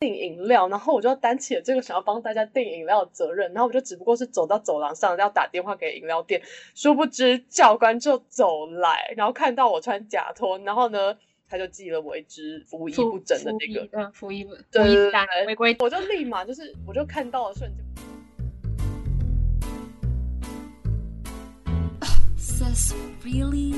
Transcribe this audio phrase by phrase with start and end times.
[0.00, 6.40] 订饮料，然后我就担起了这个想要帮大家订饮料的责任，然后我就只不过是走到走廊上要打电话给饮料店，
[6.74, 11.14] 殊不知教官就走来，然后看到我穿假拖，然后呢，
[11.46, 17.84] 他就寄了我一支服仪不整的那个，嗯，服仪不，对对对单违规，我就立马就是我就看到了瞬间。
[23.22, 23.74] Really?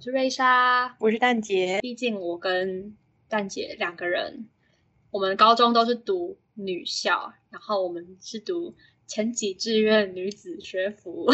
[0.00, 2.96] 我是瑞莎，我是蛋姐，毕竟我跟
[3.28, 4.48] 蛋姐两个人，
[5.10, 8.74] 我们高中都是读女校，然后我们是读
[9.06, 11.26] 前几志愿女子学府。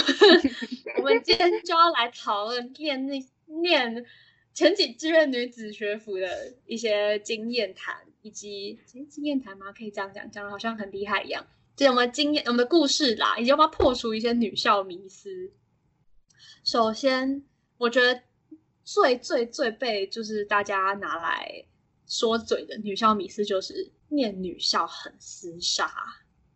[0.99, 3.25] 我们今天就要来讨论念那
[3.63, 4.05] 念
[4.53, 9.71] 前几志愿女子学府的一些经验谈，以及诶经验谈吗？
[9.71, 11.47] 可以这样讲，讲的好像很厉害一样。
[11.77, 15.53] 就是我们经验、我们的故事啦，以及我们要破除一些女校迷思。
[16.65, 17.45] 首先，
[17.79, 18.23] 我觉得
[18.87, 21.65] 最最最被就是大家拿来
[22.07, 25.91] 说嘴的女校迷思，就是念女校很厮杀，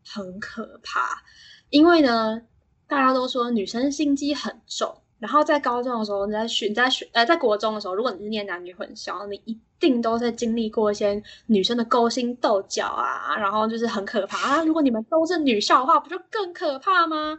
[0.06, 1.24] 很可怕。
[1.70, 2.40] 因为呢，
[2.86, 14.62] 大家都说女生心机很重，然后在高中的时候，你在学、你在学呃，在国中的时候，如果你是念男女混校，你一定都在经历过一些女生的勾心斗角啊，然后就是很可怕啊。
[14.62, 17.36] 如果你们都是女校的话，不就更可怕吗？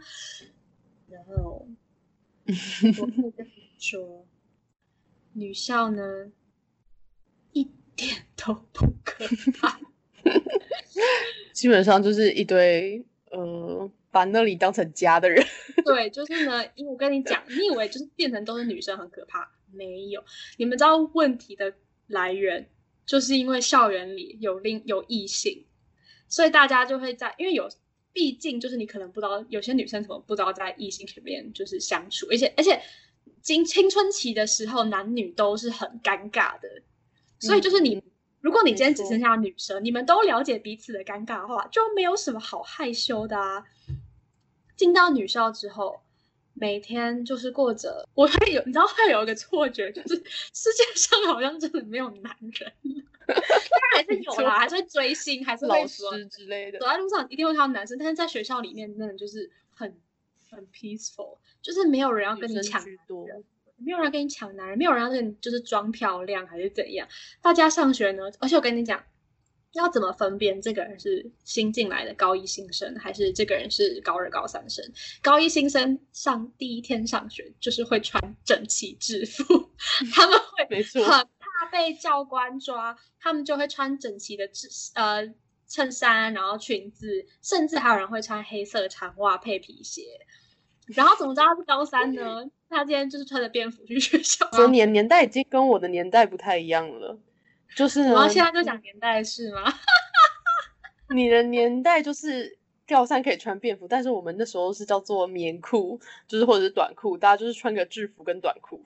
[1.08, 1.66] 然后
[3.00, 4.26] 我可以跟你说，
[5.34, 6.30] 女校呢
[7.52, 7.64] 一
[7.96, 9.24] 点都不可
[9.58, 9.80] 怕。
[11.52, 15.44] 基本上就是一堆呃把那里当成家的人。
[15.84, 20.24] 对，就是呢，因为我跟你讲，你以为就是变成都是女生很可怕，没有。
[20.58, 21.74] 你们知道问题的
[22.06, 22.68] 来源，
[23.04, 25.64] 就是因为校园里有另有异性，
[26.28, 27.68] 所以大家就会在，因为有，
[28.12, 32.80] 毕竟就是你可能不知道，有些女生怎么不知道在异性里面就是相处，而且而且
[33.42, 36.68] 经青春期的时候，男女都是很尴尬的，
[37.38, 37.96] 所以就是你。
[37.96, 38.02] 嗯
[38.42, 43.64] 如果你今天只剩下女生，你们都了解彼此的尴尬的话，就没有什么好害羞的啊。
[44.76, 46.00] 进到女校之后，
[46.52, 50.16] 每天就是过着，我会有，你知道会有一个错觉，就是
[50.52, 53.44] 世界上好像真的没有男人了，当然
[53.94, 59.96] 还是有啦， 还是会追星，还是老师之类的走，在路上一定会看到男生，但是在学校里面真的就是很
[60.52, 63.26] 很 peaceful，就是没有人要跟你抢居多。
[63.84, 67.08] 没有人要跟你抢男人，没有人要跟你就是装漂亮还是怎样。
[67.40, 69.02] 大家上学呢，而且我跟你讲，
[69.72, 74.84] 要怎么分辨这个人是新进来的高一新生，还是这个人是高二、高三生？
[75.20, 79.42] 高一新生上第一天上学就是会穿整齐制服，
[80.14, 85.26] 他们会没错很怕被教官抓，他们就会穿整齐的制呃
[85.72, 90.02] 衬衫，然后裙子，甚至还有人会穿黑色长袜配皮鞋。
[90.88, 92.44] 然后怎么知道他是高三呢？
[92.68, 94.46] 他今天就是穿着便服去学校。
[94.52, 97.18] 说年年代已经跟我的年代不太一样了，
[97.74, 99.72] 就是呢然后现在就讲年代是吗？
[101.14, 108.84] 你的年代就是高三可以穿便服，但是我们那时候是叫做棉裤，就是或者是短裤，大家就是穿个制服跟短裤，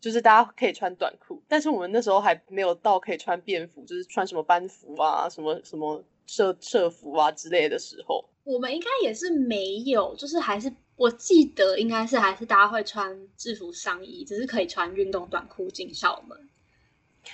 [0.00, 8.24] 就是大家可以穿短裤，但是我们那时候还没有到可以穿便服，就是穿什么班服啊、什么什么社社服啊之类的时候。
[8.44, 16.48] 我们应该也是没有，就是还是我记得应该是还是大家会穿制服上衣，只是可以穿运动短裤进校门。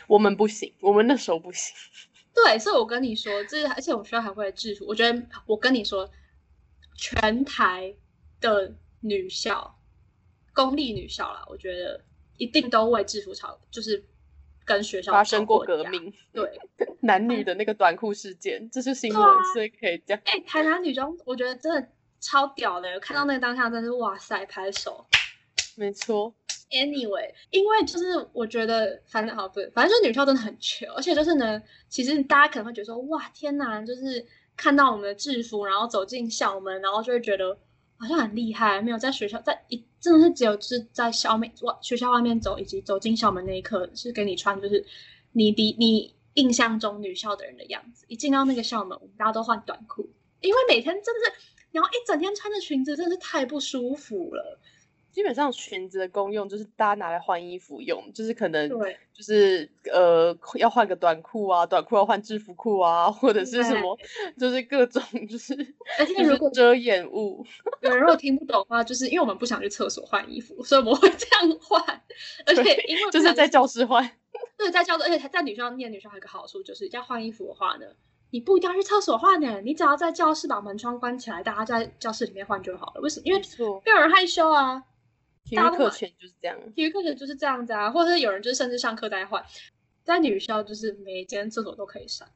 [0.09, 1.75] 我们不行，我们那时候不行。
[2.35, 4.85] 对，所以我跟你说，这而且我们学校还会制服。
[4.87, 6.11] 我觉得我跟你说，
[6.97, 7.95] 全台
[8.41, 9.79] 的女校，
[10.53, 12.03] 公立女校啦，我觉得
[12.39, 14.05] 一定都为制服吵，就是
[14.65, 15.65] 跟学校发生过。
[15.65, 16.61] 革命，对，
[17.01, 20.19] 男女的那个短裤事件，这是新闻，啊所以可以讲。
[20.25, 21.89] 哎、台南女中，我觉得真的
[22.21, 25.07] 超屌的，看到那个当下真是哇塞，拍手。
[25.77, 26.33] 没错
[26.71, 34.25] ，Anyway，因为就是我觉得，反正好不对，反正就是女校真的很穷，而且就是呢，其实大家可能会觉得说，哇，天哪，就是
[34.57, 37.59] 看到我们的制服，然后走进校门，然后就会觉得
[37.99, 44.85] 好像很厉害，没有在学校，在一真的是只有是在校面外学校外面走，以及走进校门那一刻，是给你穿就是
[45.33, 48.05] 你的你印象中女校的人的样子。
[48.07, 50.11] 一进到那个校门，我们大家都换短裤，
[50.43, 51.33] 因为每天真的是，
[51.73, 54.61] 然后一整天穿着裙子，真的是太不舒服了。
[55.15, 63.97] 基本上裙子的功用就是大家拿来换衣服用，就是可能对就是呃要换个短裤啊，短裤要换制服裤啊，或者是什么，
[64.37, 65.55] 就是各种就是
[66.01, 67.47] 而且如果遮掩物。
[67.81, 71.81] 有人如果听不懂的话，就是因为我们不想去厕所换衣服，所以我们会这样换。
[72.45, 74.05] 而且对因为就是在教室换。
[74.59, 77.87] 对在教室，而且在女校念女校还有一个好处，就是要换衣服的话呢，
[78.31, 83.01] 你不一定要去厕所换呢，你只要在教室把门窗关起来，大家在教室里面换就好了。
[83.01, 83.23] 为什么？
[83.27, 83.41] 因为
[83.85, 84.83] 没有人害羞啊。
[85.45, 86.59] 体育课前就是这样。
[86.75, 89.45] 体育课前就是这样子啊，或者是有人就是甚至上课在换，
[90.03, 92.27] 在女校就是每一间厕所都可以上，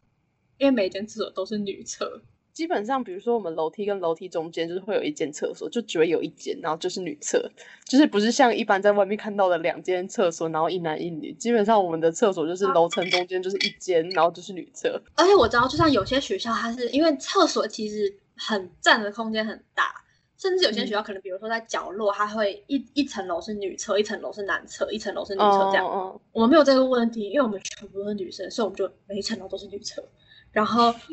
[0.58, 2.22] 因为每一间厕所都是女厕。
[2.52, 7.48] 基本上，比如说我们楼梯跟楼梯中间就是会有一间厕所，就只会有一间，然后就是女厕，
[7.84, 11.32] 就是不是像一般在外面看到的两间厕所，然后一男一女。
[11.34, 15.00] 基本上我们的厕所就是楼层中间就是一间，然后就是女厕。
[15.14, 19.94] 而且我知道，就像有些学校，它是因为厕所其实很占的空间很大，
[20.38, 25.84] 甚至有些学校可能，比如说在角落，它会一一层楼是女厕，一层楼是男厕，一层楼是女厕这样。
[25.86, 30.02] 嗯我们没有这个问题，因为我们全部都是女生，所以我们就每一层楼都是女厕，
[30.52, 30.94] 然后。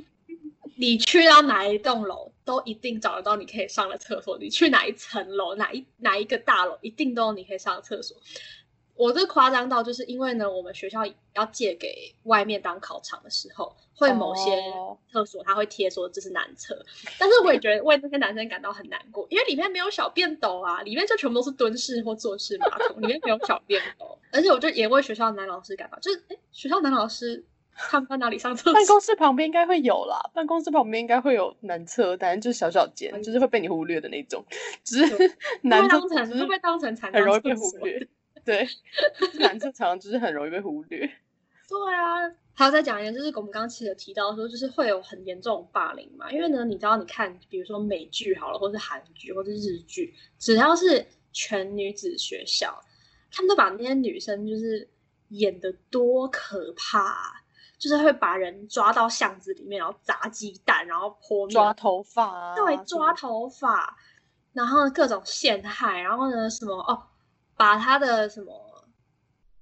[0.77, 4.37] 你去到哪一栋楼，都一定找得到你可以上的厕所。
[4.37, 8.17] 你去哪一层楼，哪一哪一个大楼，一定都有你可以上的厕所。
[8.95, 11.01] 我这夸张到，就是因为呢，我们学校
[11.33, 14.51] 要借给外面当考场的时候，会某些
[15.11, 16.83] 厕所他会贴说这是男厕，
[17.19, 24.17] 但是我也觉得为那些男生感到很难过，因为里面没有小便斗啊，里面就全部都是蹲式或坐式马桶，里面没有小便斗。
[24.31, 27.43] 而且我就也为学校男老师感到，就是哎，学校男老师。
[27.77, 28.73] 他们在哪里上厕所？
[28.73, 34.41] 办公室旁边应该会有啦，办公室旁边应该会有男厕，但就是小小间，就是会被你忽略的那种。
[34.85, 38.07] 只是 男厕会被当成很容易被忽略。
[38.45, 38.67] 对，
[39.39, 40.99] 男厕常常就是很容易被忽略。
[41.67, 46.31] 对啊，还要再讲一点，就是我们刚刚其实提到说，就是会有很严重霸凌嘛。
[46.31, 52.79] 因为呢，你知道，你看，比如说美剧好了，或是韩剧，或是日剧，只要是全女子学校，
[53.31, 54.87] 他们都把那些女生就是
[55.29, 57.43] 演的多可怕。
[57.77, 63.97] 就是会把人抓到巷子里面，然后砸鸡蛋，然后泼抓头发，对，抓头发，
[64.53, 67.03] 然后各种陷害，然后呢，什么哦，
[67.55, 68.87] 把他的什么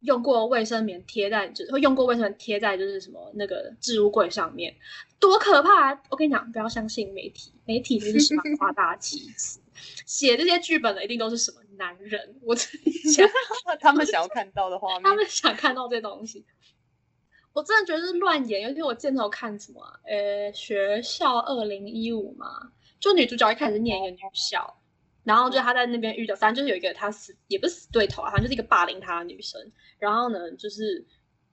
[0.01, 4.75] 用过卫生棉贴在，就是会用过卫生棉贴在就是什么那个置物柜上面，
[5.19, 5.94] 多可怕！
[5.94, 9.60] 啊我跟你讲，不要相信媒体，媒体就是喜欢夸大其词，
[10.06, 13.30] 写这些剧本的一定都是什么男人，我想，
[13.80, 16.46] 他们想要看到的画面，他们想看到这东西。
[17.54, 24.75] 我真的觉得是乱演，尤其我见头看什么，呃，学校二零一五嘛，就女主角一开始念一个女校，
[25.24, 31.06] 然后就他在那边遇到，反正就是有一个他死也不是死对头啊，反正就是一个霸凌他的女生，然后呢，就是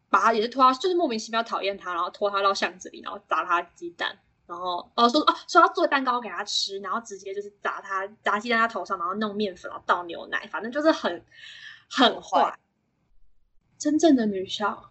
[0.09, 11.25] 把他也是拖到，就是莫名其妙讨厌他，然后拖他到巷子里，然后砸她鸡蛋，然后哦说哦说要做蛋糕给他吃，然后直接就是砸他砸鸡蛋他头上，然后弄面粉，然后倒牛奶，反正就是很
[11.91, 12.59] 很坏，
[13.79, 14.87] 真正的女校。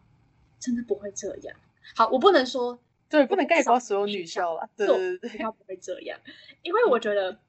[0.61, 1.55] 真的不会这样。
[1.95, 2.77] 好，我不能说
[3.07, 4.69] 对，不能概括所有女校了。
[4.75, 6.19] 对对对，不会这样，
[6.63, 7.39] 因为我觉得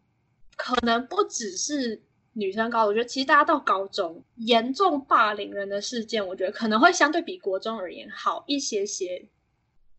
[0.63, 2.03] 可能不只是
[2.35, 9.25] 女生高，我觉得其实大家到高中，严重霸凌人的事件，我觉得可能会相对比国中而言好一些些。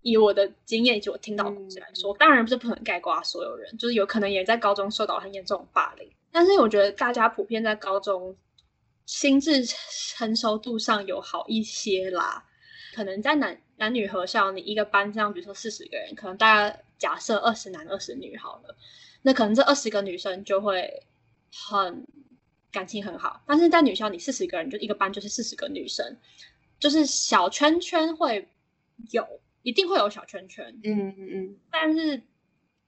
[0.03, 6.07] 以我的经验以及我听到的故事来说，当然不是不能概括所有人，就是有可能也在高中受到很严重的霸凌。
[6.31, 8.35] 但是我觉得大家普遍在高中
[9.07, 12.45] 心智成熟度上有好一些啦。
[12.93, 18.75] 可能在男男女合校，你一个班上，比如说四十个人，可能大家假设二十男二十女好了，
[19.21, 21.03] 那可能这二十个女生就会
[21.51, 22.05] 很
[22.71, 23.43] 感情很好。
[23.45, 26.17] 但是在女校，你四十个人就一个班就是四十个女生，
[26.79, 28.47] 就是小圈圈会
[29.11, 29.27] 有，
[29.63, 32.21] 一定会有小圈圈，嗯嗯嗯，但是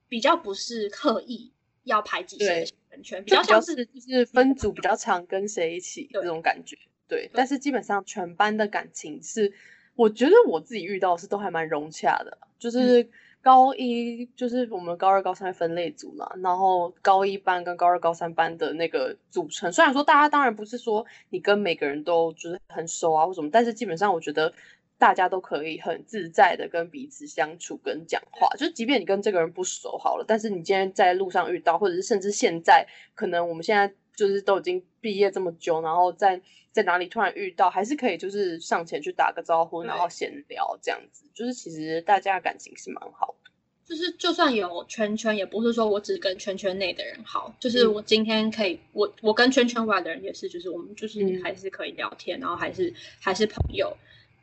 [0.08, 1.52] 比较不是刻意
[1.84, 6.76] 要排挤谁的小圈圈，比较像是就是分组比较常跟谁一起这种感觉，
[7.08, 7.30] 对。
[7.32, 9.52] 但是基本上全班的感情是。
[9.96, 13.08] 我觉得我自己遇到是都还蛮融洽的，就是
[13.44, 24.50] 高一就是我们高二高三分类组嘛，然后高一班跟高二高三班的那个组成，虽然说大家当然不是说你跟每个人都就是很熟啊或什么，但是基本上我觉得
[24.96, 36.40] 大家都可以很自在的跟彼此相处跟讲话，就即便你跟这个人不熟好了，但是你今天在路上遇到，或者是甚至现在可能我们现在就是都已经毕业这么久，然后在。
[36.74, 43.50] 在哪里突然遇到，还是可以就是上前去打个招呼，然后闲聊这样子，就是其实大家感情是蛮好的。
[43.86, 53.96] 就是就算有圈圈，也不是说我只跟圈圈内的人好，就是我今天可以，我我跟圈圈外的人也是，就是我们就是还是可以聊天，然后还是还是朋友。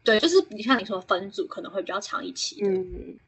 [0.06, 2.62] 对，就是你像你说分组可能会比较长一起。
[2.64, 3.20] 嗯，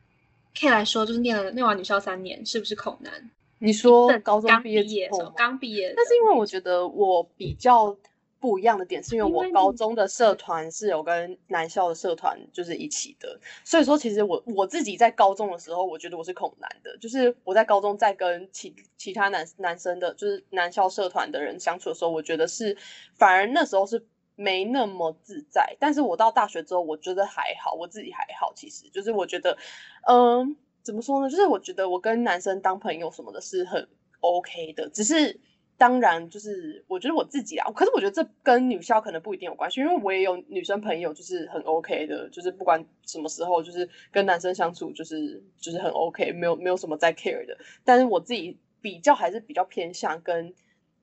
[0.58, 3.30] 可以来说，就是念了念完女校三年，是不是恐难？
[3.64, 7.98] 你说高中毕业的时候，刚毕业，但是因为我觉得我比较。
[8.44, 22.76] 不一样的点是因为我高中的社团是有跟男校的社团就是一起的，所以说其实我我自己在高中的时候，我觉得我是恐男的，就是我在高中在跟其其他男男生的，就是男校社团的人相处的时候，我觉得是
[23.16, 24.06] 反而那时候是
[24.36, 25.78] 没那么自在。
[25.80, 29.58] 但是我到大学之后，我觉得还好，我自己还好，其实就是我觉得，
[30.06, 31.30] 嗯，怎么说呢？
[31.30, 33.88] 就是我觉得我跟男生当朋友什么的是很
[34.20, 35.40] OK 的，只是。
[35.76, 47.58] 当然就是我觉得我自己啊，可是我觉得这跟女校可能不一定有关系，因为我也有女生朋友就是很 OK 的，就是不管什么时候就是跟男生相处就是就是很 OK，没有没有什么在 care 的。
[47.84, 50.54] 但是我自己比较还是比较偏向跟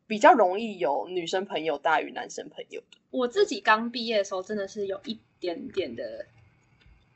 [0.07, 2.99] 比较容易有女生朋友大于男生朋友的。
[3.11, 6.25] 我自己刚毕业的时候，真的是有一点点的，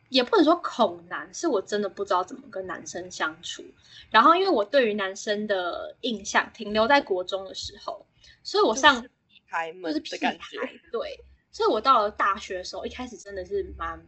[0.08, 3.64] 也不能说恐男，是我真的不知道怎么跟男生相处。
[4.11, 8.06] 然后，因为我对于男生的印象停留在国中的时候，
[8.42, 11.18] 所以我上就是屁孩们就是屁的感觉，孩对，
[11.50, 14.00] 所以我到了大学的时候，一开始真的是蛮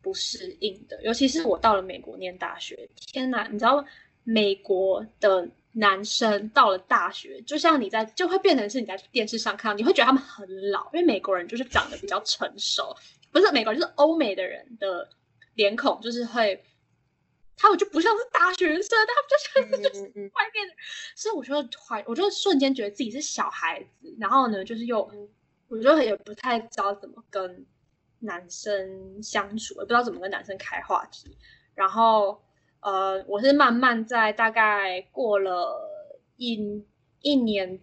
[0.00, 3.84] 不适应的，尤其是我到了美国念大学，天哪，你知道
[4.24, 12.96] 美国的男生到了大学，就像你在就会变成是你在电视上看到，你会觉得他们很老，因为美国人就是长得比较成熟，
[13.38, 15.08] 不是美国人就是欧美的人的
[15.54, 16.64] 脸孔就是会。
[17.58, 20.68] 他们就不像是大学生，他们就像是就是外面
[21.14, 25.10] 所以我就怀，我就瞬间觉得自己是小孩子，然后呢，就是又，
[25.68, 27.64] 我就也不太知道怎么跟
[28.18, 31.34] 男生相处，也不知道怎么跟男生开话题。
[31.74, 32.42] 然后，
[32.80, 35.80] 呃，我是慢慢在大概过了
[36.36, 36.84] 一
[37.22, 37.80] 一年，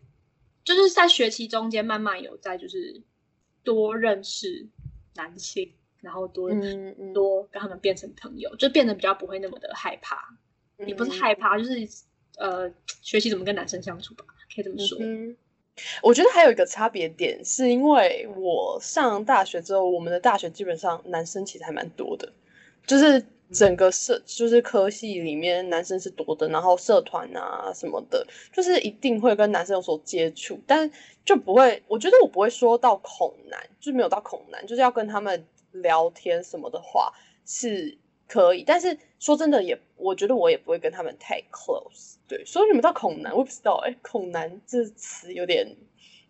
[0.63, 3.01] 就是在学期中间慢慢有在就是
[3.63, 4.67] 多认识
[5.15, 10.37] 男性，然后多、嗯嗯，多跟他们变成朋友，就变得比较不会那么的害怕。
[10.87, 11.87] 也不是害怕，就是
[12.37, 12.69] 呃，
[13.01, 14.97] 学习怎么跟男生相处吧，可以这么说。
[14.99, 15.37] 嗯，
[16.01, 22.33] 我觉得还有一个差别点，是因为我上大学之后，我们的大学基本上男生其实还蛮多的，
[22.85, 30.89] 就是整个社就是科系里面男生是多的，然后社团啊什么的，就是一定会跟男生有所接触，但
[31.23, 37.13] 就不会，我觉得我不会说到恐男，就是没有到恐男，就是要跟他们聊天什么的话
[37.45, 37.97] 是
[38.27, 42.15] 可以，但是说真的也，我觉得我也不会跟他们太 close。
[42.27, 45.67] 对，所以你们到恐男，我也不知道，哎，恐男这词有点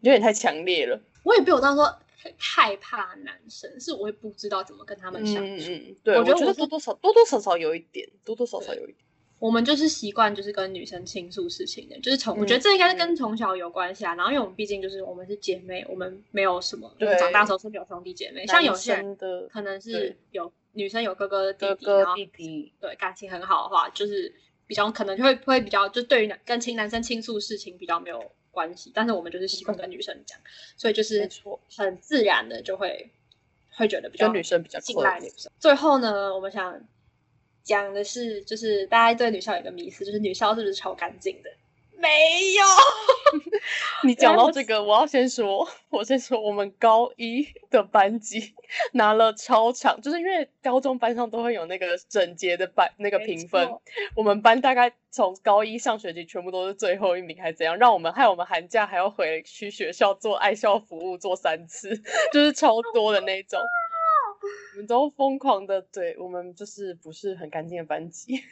[0.02, 1.00] 有点太强烈了。
[1.24, 1.98] 我也没有到说
[2.38, 5.42] 害怕男生，是我也不知道怎么跟他们相处。
[5.42, 8.98] 嗯嗯嗯，对，我觉得我多多少多多少少有一点，多多少少有一点。
[9.40, 14.16] 我们就是习惯就是跟女生倾诉事情的，就是从、我觉得嗯这应该是跟从小有关系啊。
[14.16, 19.04] 然后因为我们毕竟就是我们是姐妹，我们没有什么，我们对长大的时候是没有兄弟姐妹，像有些
[19.52, 24.34] 可能是有女生有哥哥弟弟，哥哥然后弟弟，对感情很好的话，就是
[24.66, 30.40] 比较可能就会会比较就对于男跟亲男生倾诉事情比较没有关系，但是我们就是习惯跟女生讲，
[30.78, 31.30] 所以就是
[31.76, 33.10] 很自然的就会
[33.76, 35.52] 会觉得比较跟女生比较信赖女生。
[35.60, 36.80] 最后呢，我们想
[37.64, 41.50] 讲的是，就是大家对女校有一个迷思，就是女校是不是超干净的？
[41.98, 42.64] 没有，
[44.04, 48.54] 你讲到这个，我要先说，我先说，我们高一的班级
[48.94, 53.70] 拿了超长，就是因为高中班上都会有那个整洁的班那个评分，
[54.16, 57.78] 我们班大概从高一上学期全部都是最后一名，还怎样？
[57.78, 61.96] 让我们害我们寒假还要回去学校做爱校服务做三次，
[62.34, 63.62] 就是超多的那种。
[64.74, 68.44] 我们都疯狂的，对我们就是不是很干净的班级。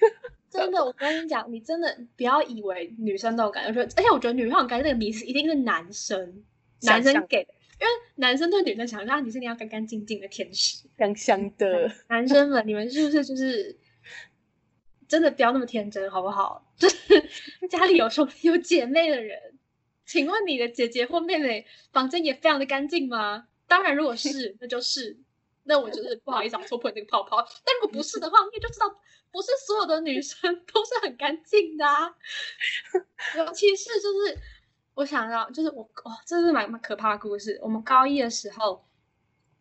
[0.52, 6.44] 真的，我跟你讲，你真的不要以为女生都有感觉，而且我觉得女生有感觉这个迷思一定是男生，
[6.82, 13.78] 男生给的，因为男生对女生想象你是你要干干净净的天使，香香的，男生们，你们是不是就是
[15.08, 16.70] 真的不要那么天真，好不好？
[16.78, 16.98] 就是
[17.70, 19.40] 家里有兄有姐妹的人，
[20.06, 23.48] 请问你的姐姐或妹妹房间也非常的干净吗？
[23.68, 25.18] 当然，如果是，那就是，
[25.64, 27.38] 那我就是不好意思啊，戳破你这个泡泡。
[27.64, 28.90] 但如果不是的话，你就知道，
[29.32, 32.14] 不是所有的女生都是很干净的啊。
[33.38, 34.38] 尤其是就是
[34.94, 37.60] 我想到，就是我哦，这是蛮蛮可怕的故事。
[37.62, 38.86] 我们高一的时候，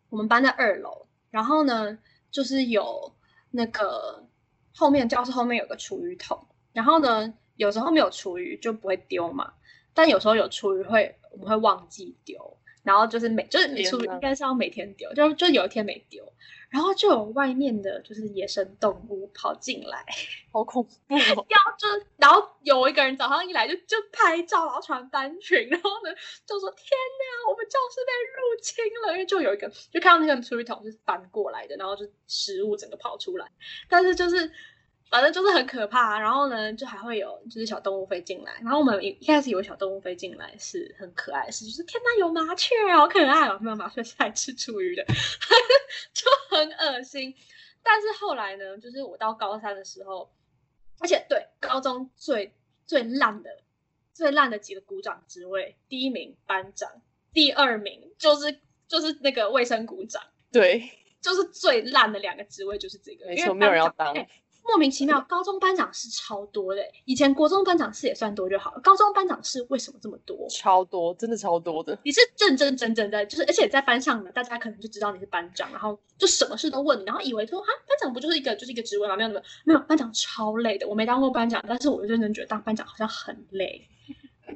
[0.09, 1.97] 我们班在二楼，然后呢，
[2.31, 3.15] 就是有
[3.51, 4.27] 那个
[4.75, 9.53] 后面教室后面有个厨余桶，然后呢，有时候没有厨余就不会丢嘛，
[9.93, 16.23] 但有时候有厨余会我们会忘记丢，然后就是每就是你天哪厨余应该是要每天丢，就就有一天没丢，
[16.69, 20.05] 然后就有外面的就是野生动物跑进来，
[20.51, 21.45] 好恐怖哦！
[21.49, 26.11] 要就然后有一个人早上一来就就拍照，然后传单群，然后呢
[26.45, 26.79] 就说天
[27.19, 33.47] 哪，我们教室被入侵了，因为就有一个就看到那个厨余桶是翻过来的，然后就食物整个跑出来，
[33.89, 34.51] 但是就是
[35.11, 45.03] 反正就是很可怕，然后呢就还会有就是小动物飞进来，然后我们一一开始有小动物飞进来是很可爱的事，就是天哪有麻雀，好可爱哦，没有麻雀是来吃厨余的，
[46.13, 47.35] 就很恶心。
[47.83, 50.31] 但是后来呢，就是我到高三的时候。
[51.03, 52.53] 而且对高中最
[52.85, 53.49] 最烂的
[54.13, 57.01] 最烂的几个股长职位，第一名班长，
[57.33, 64.13] 第二名就是就是那个卫生股长，对，就是最烂的两个职位就是这个，因为没错没有人要当
[64.63, 66.91] 莫名其妙，高中班长是超多的欸。
[67.05, 70.47] 以前国中班长是也算多就好了，高中班长是为什么这么多？
[70.49, 71.97] 超多，真的超多的。
[72.03, 79.15] 你是认认真真的，就是而且在班上呢，大家可能就知道你是班长，然后就什么事都问你，然后以为说啊，班长不就是一个就是一个职位吗？
[79.15, 80.87] 没有没有没有，班长超累的。
[80.87, 83.87] 我没当过班长，但是我认真觉得当班长好像很累，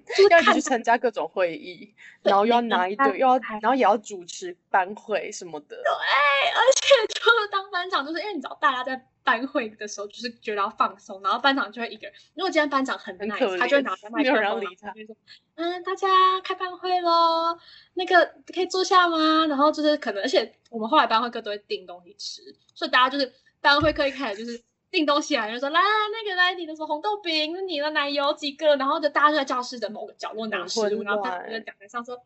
[0.16, 5.76] 就是要一直看去参加各种会议，然后又要拿一堆，又要然后也要主持班会什么的。
[5.76, 12.14] 对，而且就是当班长，就是因为你知道大家在班会的时候，就是觉得要放松，然后班长就会一个人。
[12.36, 15.16] 如果今天班长很很 nice，可他就会拿着麦克风，理他然后就说
[15.56, 16.08] ：“嗯，大家
[16.44, 17.58] 开班会喽，
[17.96, 22.42] 那个可以坐下吗？”然后就是可能，而且我们后来班会课都会订东西吃，
[22.74, 24.62] 所以大家就是班会课一开始就是。
[24.96, 32.18] 订东西来就说来那个来你的什么红豆饼，你的奶油几个，然后就大家就在教室的某个角落拿食物，然后班长就在讲台上说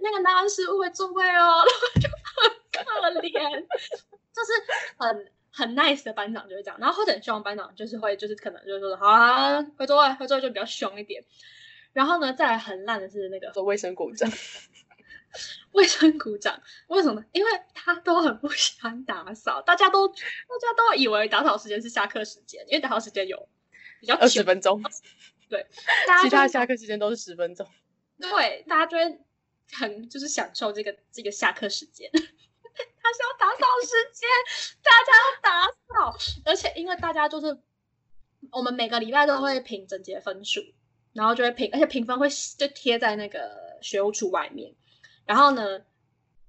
[0.00, 1.62] 那个拿完食物会座位哦，
[2.72, 3.60] 然后就很可怜，
[4.34, 4.52] 就是
[4.96, 11.22] 很很 nice 的班长就是这样，然后或者很凶班长就是会就是可能就是说好啊，回座位，回座位就比较凶一点。
[11.94, 14.30] 然后呢，再来很烂的是那个做卫生股长，
[15.72, 17.24] 卫生股长，为什么？
[17.32, 23.48] 因为他都很不喜欢打扫，大家都大家都以为打扫时间是下课时间，因为打扫时间有
[24.00, 24.82] 比较二十，分钟，
[25.48, 25.66] 对，
[26.06, 27.66] 大家 其他下课时间都是十分钟。
[28.20, 29.20] 对，大家就会
[29.72, 32.10] 很就是享受这个这个下课时间。
[33.00, 34.28] 他是要打扫时间，
[34.82, 37.58] 大家要打扫，而且因为大家就是
[38.52, 40.60] 我们每个礼拜都会评整洁分数，
[41.12, 44.74] 然后就会评，而且评分会就贴在那个学务处外面。
[45.28, 45.82] 然后呢，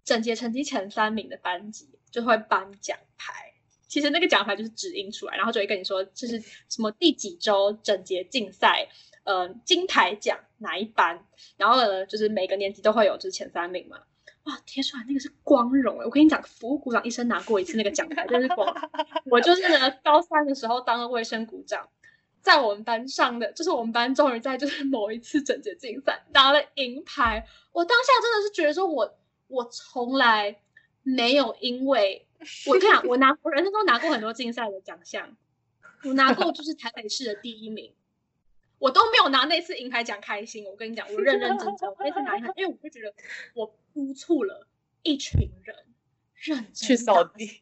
[0.04, 3.54] 整洁成绩前三名的班级就会颁奖牌。
[3.90, 8.88] 其实那个奖牌就是指印出来，然后就会跟你说这是什么第几周整洁竞赛，
[9.24, 11.26] 呃，金牌奖哪一班，
[11.58, 13.98] 然后呢，就是每个年级都会有就是前三名嘛。
[14.44, 16.06] 哇，贴出来那个是光荣哎！
[16.06, 18.74] 我跟你讲，服务股长一生拿过一次那个奖牌，真是光。
[19.26, 21.90] 我就是呢，高三的时候当了卫生股长，
[22.41, 27.46] 在我们班上的，就是我们班终于在就是某一次整洁竞赛拿了银牌。
[27.72, 29.17] 我当下真的是觉得说我
[29.48, 30.62] 我从来
[31.03, 32.27] 没有因为
[32.67, 35.36] 我跟你讲，我拿我人生中拿过很多竞赛的奖项，
[36.03, 37.93] 我拿过就是台北市的第一名。
[38.78, 43.13] 我都没有拿那次银牌奖开心，我跟你讲，我认认真真，我那次拿银牌，因为我就觉得
[43.54, 44.65] 我督促了
[45.04, 45.75] 一群人
[46.34, 47.62] 认真 去扫地，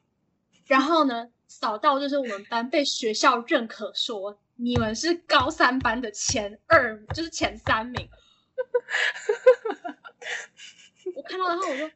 [0.67, 8.09] 然后呢，扫到就是我们班被学校认可说你们是高三班的前二，就是前三名。
[11.15, 11.89] 我看到然后我就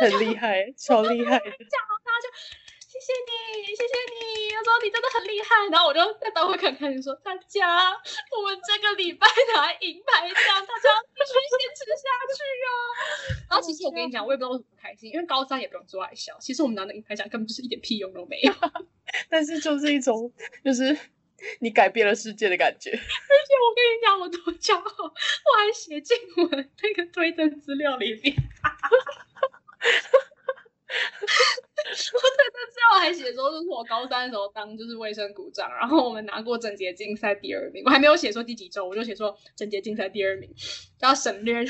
[0.00, 1.44] 很厉害，超厉害的。
[1.44, 2.28] 这样，然后大家就
[2.78, 5.48] 谢谢你，谢谢你，我说你真的很厉害。
[5.70, 12.70] 然后我就在班会看看你说，大家我们这个礼拜拿银牌奖，大家要继续坚持下去哦。
[13.50, 18.54] 然后其实我跟你讲，我也不知道为什么开心，因为高三也不用做爱笑，其实我们拿的银牌奖根本就是一点屁用都没有。
[19.28, 20.32] 但是就是一种，
[20.64, 20.96] 就是
[21.60, 22.90] 你改变了世界的感觉。
[22.92, 25.10] 而且我跟你讲，我多骄傲，我
[25.58, 28.34] 还写进我的那个推荐资料里面。
[32.12, 37.82] 我推荐资料还写说，就是我高三的时候当就是卫生股长，然后我们拿过整洁竞赛第二名。
[37.84, 40.52] 我还没有写说第几周，我就写说整洁竞赛第二名，
[40.98, 41.64] 就要省略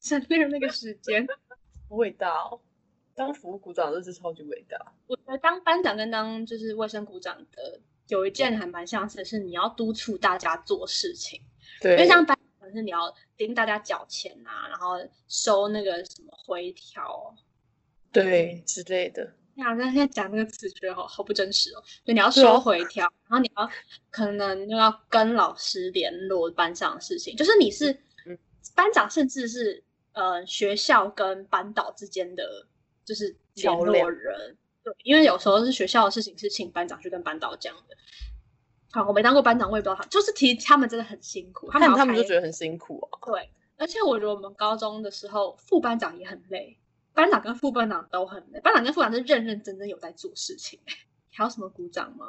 [0.00, 1.26] 省略那个时间。
[1.88, 2.60] 好伟大哦！
[3.14, 4.78] 当服务股长真是超级伟大。
[5.06, 7.80] 我觉得当班长跟当就是卫生股长的
[8.10, 11.40] 有一件还蛮相似的是，你要督促大家做事情。
[11.80, 17.34] 对，因为像班长是你要盯大家缴钱啊，然后收那个什么回条。
[18.12, 19.32] 对之类的。
[19.54, 21.82] 你好像现在讲那个词，觉得好好不真实哦。
[22.04, 23.70] 就你要收回条，然后你要
[24.10, 27.92] 可能就要跟老师联络班上的事情，就是你是
[28.26, 28.36] 嗯
[28.74, 32.66] 班长，甚至是呃学校跟班导之间的
[33.04, 34.56] 就是联络人。
[34.92, 37.96] 对，因为有时候是学校的事情是请班长去跟班导讲的。
[38.92, 43.18] 好，我没当过班长，我也不知道他，就是其实他们真的很辛苦，他们他们就觉得很辛苦啊。
[43.24, 46.76] 对，而且我觉得我们高中的时候，副班长也很累，
[47.14, 48.60] 班长跟副班长都很累。
[48.60, 50.80] 班长跟副班长是认认真真有在做事情。
[51.32, 52.26] 还有什么鼓掌吗？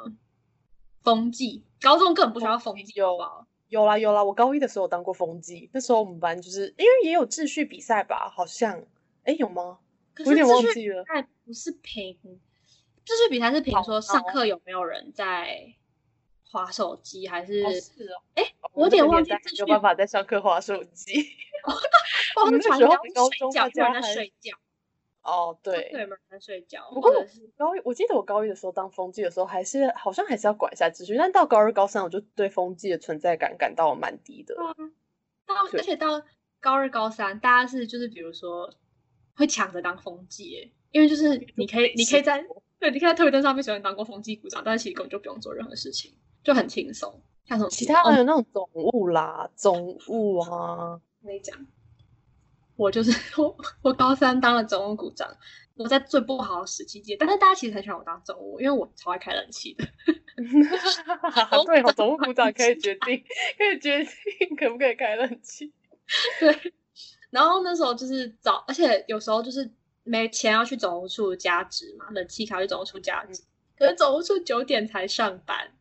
[1.02, 3.44] 风纪，高中根本不需要风纪，有啊？
[3.68, 8.80] 有啦有啦，我高一的时候有当过风纪，那时候我们班就是因为也有秩序比赛吧，好像，
[9.24, 9.78] 哎有吗？
[10.18, 11.04] 我有点忘记了
[11.44, 12.16] 不是评，
[13.12, 15.74] 秩序比赛是评说上哦课有没有人在
[16.50, 17.62] 划手机，还是？
[17.62, 21.12] 哦是哦，哎、哦我有点忘记有办法在上课划手机。
[22.34, 24.56] 或你们那时候高中睡觉，大有人在睡觉，
[25.22, 26.00] 哦，对，对。
[26.00, 27.12] 有人在睡觉，不过
[27.56, 34.56] 高一，我记得我高一的时候当风纪的时候，还是好像还是要管一下秩序，但到高二、高三，我就对风纪的存在感感到蛮低的。
[35.46, 36.20] 到而且到
[36.58, 38.74] 高二、高三，大家是就是比如说
[39.36, 42.44] 会抢着当风纪，因为就是你可以你可以在
[42.82, 47.22] 对，你看在特别灯上面，喜欢当过风纪股长，但是其实根本就不用做任何事情，就很轻松。
[47.46, 50.50] 像什么其他哦还有那种总务啦，总务啊，
[50.94, 51.56] 我跟你讲，
[52.74, 55.32] 我就是 我，我高三当了总务股长，
[55.76, 59.84] 我在最不好的时期接，但是大家其实很喜欢我当总务，因为我超爱开冷气的。
[61.66, 63.22] 对哦，总务股长可以决定，
[63.56, 65.72] 可以决定可不可以开冷气。
[66.40, 66.72] 对，
[67.30, 69.70] 然后那时候就是早，而且有时候就是
[70.04, 73.42] 没钱要去总务处加值嘛，冷气卡去总务处加值，
[73.78, 75.72] 可是总务处九点才上班，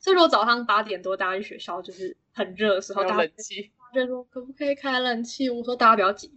[0.00, 5.50] 所以如果早上八点多大家去学校就是很热的时候，大家冷气，就说可不可以开冷气？
[5.50, 6.28] 我说大家不要急，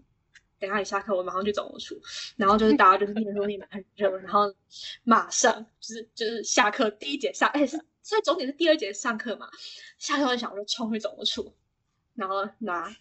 [0.60, 1.98] 等一下你下课我马上去总务处，
[2.36, 4.54] 然后就是大家就是念说你们很热，然后
[5.04, 9.50] 马上就是就是下课第一节下，哎是所以总点是第二节上课嘛，
[9.98, 11.56] 下课很想我就冲去总务处，
[12.16, 12.94] 然后拿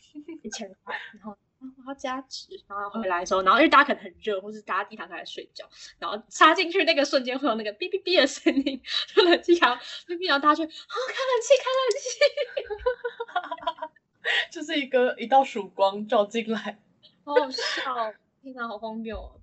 [0.42, 1.36] 一千块，然后。
[1.62, 5.64] 啊我要加值，然后回来的时候，然后因为大家可能很热，或是大家第一堂课在睡觉，
[5.98, 8.82] 然后插进去那个瞬间会有那个哔哔哔的声音，
[9.14, 10.68] 就冷气卡哔哔，然后大家就啊、
[11.08, 12.18] 开冷气，开冷气，
[14.50, 16.78] 就是一个一道曙光照进来。
[17.24, 19.38] 好好笑哦，天哪，好荒谬哦！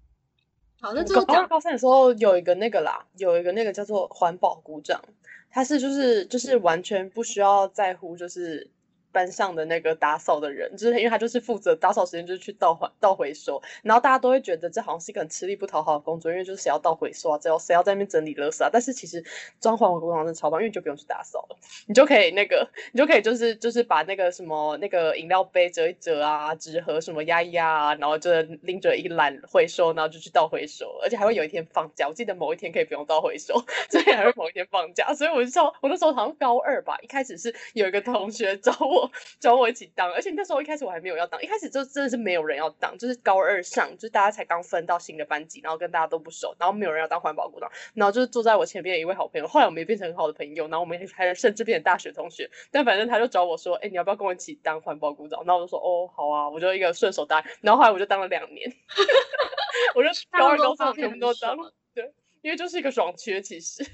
[0.82, 5.02] 好，那我最后讲高二高三的时候有一个那个啦，有一个那个叫做环保鼓掌，
[5.50, 8.70] 它是就是就是完全不需要在乎就是
[9.12, 19.24] 班上的那个打扫的人，就是因为他就是负责打扫时间就是去倒还倒回收，然后大家都会觉得这好像是一个很吃力不讨好的工作，因为就是谁要倒回收啊，只要谁要在那边整理垃圾啊，但是其实
[19.60, 28.30] 装环保股长真的超棒，因为就不用去打扫了，你就可以那个你就可以就是就是把那个什么那个饮料杯折一折啊，纸盒什么压一压啊，然后就
[28.62, 33.54] 拎着一篮回收，然后就去倒回收，而且还会有一天放假，我记得某一天可以不用倒回收，
[33.90, 38.99] 所以还会某一天放假，所以我就知道我那时候好像高二吧，一开始是有一个同学找我
[39.40, 52.50] 找我一起当，而且那时候一开始我还没有要当，一开始就真的是没有人要当，就是高二上，就是大家才刚分到新的班级，然后跟大家都不熟，然后没有人要当环保股长，然后就是坐在我前边的一位好朋友，后来我们也变成很好的朋友，然后我们还甚至变成大学同学。
[52.72, 55.44] 但反正他就找我说，哎、你要不要跟我一起当环保股长？
[55.46, 57.46] 然后我就说，哦，好啊，我就一个顺手答应。
[57.62, 58.72] 然后后来我就当了两年，
[59.96, 63.84] 我就 高二、高三全部都当了，对，因为就是一个爽缺，其实。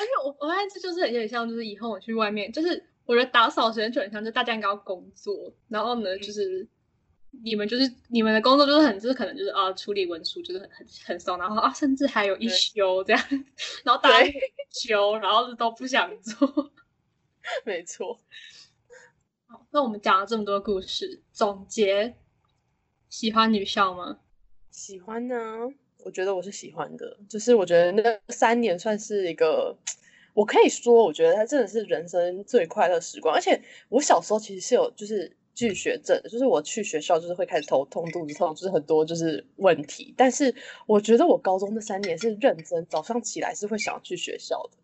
[0.00, 6.68] 而且我我发现这就是有点像，就是以后我去外面，就是我觉得打扫时间就很像，就大家应该要工作，然后呢，就是
[7.42, 13.24] 你们就是你们的工作就是很就是可能就是啊处理文书就是很很很松，然后啊甚至还有一休这样，
[13.82, 14.30] 然后大家
[14.70, 16.70] 休，然后都不想做。
[17.64, 18.20] 没错，
[19.48, 22.14] 好，那我们讲了这么多故事，总结，
[23.08, 24.18] 喜欢女校吗？
[24.70, 25.34] 喜欢呢，
[26.04, 29.74] 我觉得我是喜欢的，就是我觉得那三年算是一个，
[30.34, 33.34] 我可以说，我觉得它真的是人生最快乐时光。
[33.34, 40.14] 而且我小时候其实是有就是拒学症，就是我去学校就是会开始头痛、肚子痛，就是很多就是问题。
[40.16, 40.54] 但是
[40.86, 44.78] 我觉得我高中那三年是认真，早上起来是会想要去学校的。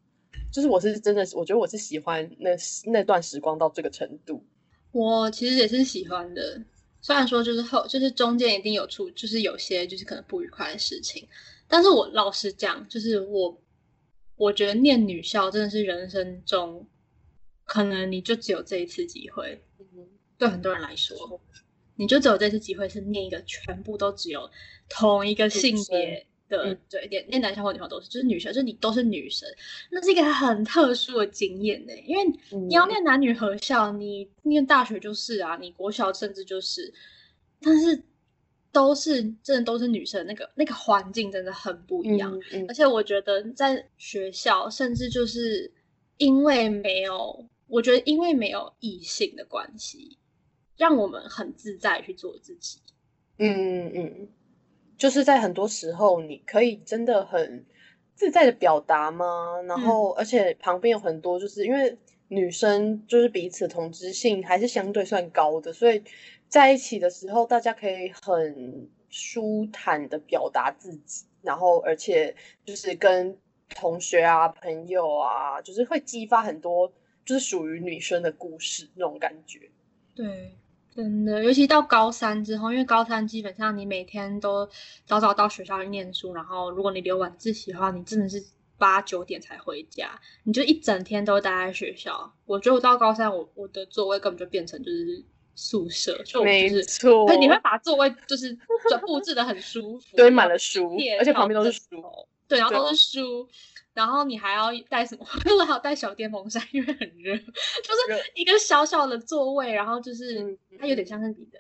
[0.53, 2.51] 就是我是真的，我觉得我是喜欢那
[2.87, 4.43] 那段时光到这个程度。
[4.93, 6.61] 我其实也是喜欢的，
[7.01, 11.27] 虽然说就是后就是中间一定有出，就是有些就是可能不愉快的事情，
[11.67, 13.61] 但是我老实讲，就是我
[14.37, 16.87] 我觉得念女校真的是人生中
[17.65, 19.63] 可能你就只有这一次机会，
[20.37, 21.41] 对很多人来说，
[21.97, 24.51] 你就只有这次机会是念一个全部都只有
[24.89, 26.79] 同一个性别的，嗯。
[26.91, 29.49] 对，念念男校或女校都是，就是女生，就是你都是女生，
[29.91, 32.89] 那是一个很特殊的经验呢，因为你要嗯。
[32.89, 36.93] 念男女合校，你念大学就是啊，你国小甚至就是，
[37.61, 38.03] 但是
[38.75, 42.37] 都是真的都是女生，那个那个环境真的很不一样。
[42.37, 45.73] 嗯嗯而且我觉得在学校，甚至就是
[46.19, 50.19] 因为没有，我觉得因为没有异性的关系，
[50.77, 52.81] 让我们很自在去做自己。
[53.39, 54.29] 嗯嗯嗯，
[54.99, 57.65] 就是在很多时候，你可以真的很
[58.17, 59.63] 自在的表达吗？
[59.69, 61.97] 然后，而且旁边有很多，就是因为
[62.29, 66.03] 女生就是彼此同知性还是相对算高的，所以
[66.55, 72.33] 在一起的时候，大家可以很舒坦的表达自己，然后而且
[72.65, 73.37] 就是跟
[73.71, 76.93] 同学啊、朋友啊，就是会激发很多
[77.25, 79.69] 就是属于女生的故事那种感觉。
[80.15, 80.57] 对，
[80.95, 84.65] 真的，尤其到高三之后，因为高三基本上你每天都
[85.07, 88.41] 早早到学校去念书，然后如果你留晚自习的话，你真的是
[88.79, 92.33] 八九点才回家，你就一整天都待在学校。
[92.47, 98.53] 我觉得我到高三，我我的座位根本就变成就是宿舍，就我没错对，你会把座位就是
[98.91, 102.05] 就布置的很舒服， 堆满了书而且旁边都是书，
[102.49, 103.49] 对，然后都是书，
[103.93, 105.25] 然后你还要带什么？
[105.45, 111.59] 就是还有带小电风扇，因为很热，就是一个小小的座位，然后就是嗯它有点像是你的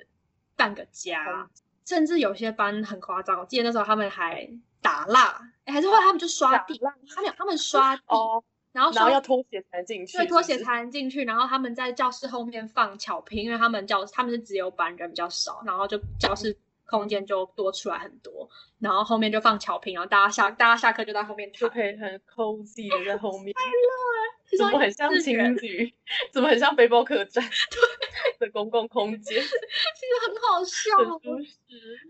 [0.56, 1.48] 半个家，
[1.86, 4.48] 甚至有些班很夸张，我记得那时候他们还
[4.82, 6.78] 打蜡，哎，还是后来他们就刷地，
[7.14, 8.42] 他们有他们刷地，哦，
[8.74, 11.24] 然后刷然后要脱鞋才能进去，对，拖鞋才能进去。
[11.24, 18.50] 然后他们在教室后面放巧拼，因为他们教他们是自由班，人比较少，然后就教室空间就多出来很多。
[18.80, 21.78] 然后后面就放巧拼，然后大家下大家下课就在后面就躺。
[21.78, 23.54] 可以很 cozy 的在后面，
[24.50, 25.94] 这怎么很像情侣？
[26.32, 27.48] 怎么很像背包客栈
[28.40, 29.40] 的公共空间？
[29.40, 31.20] 其实很好笑。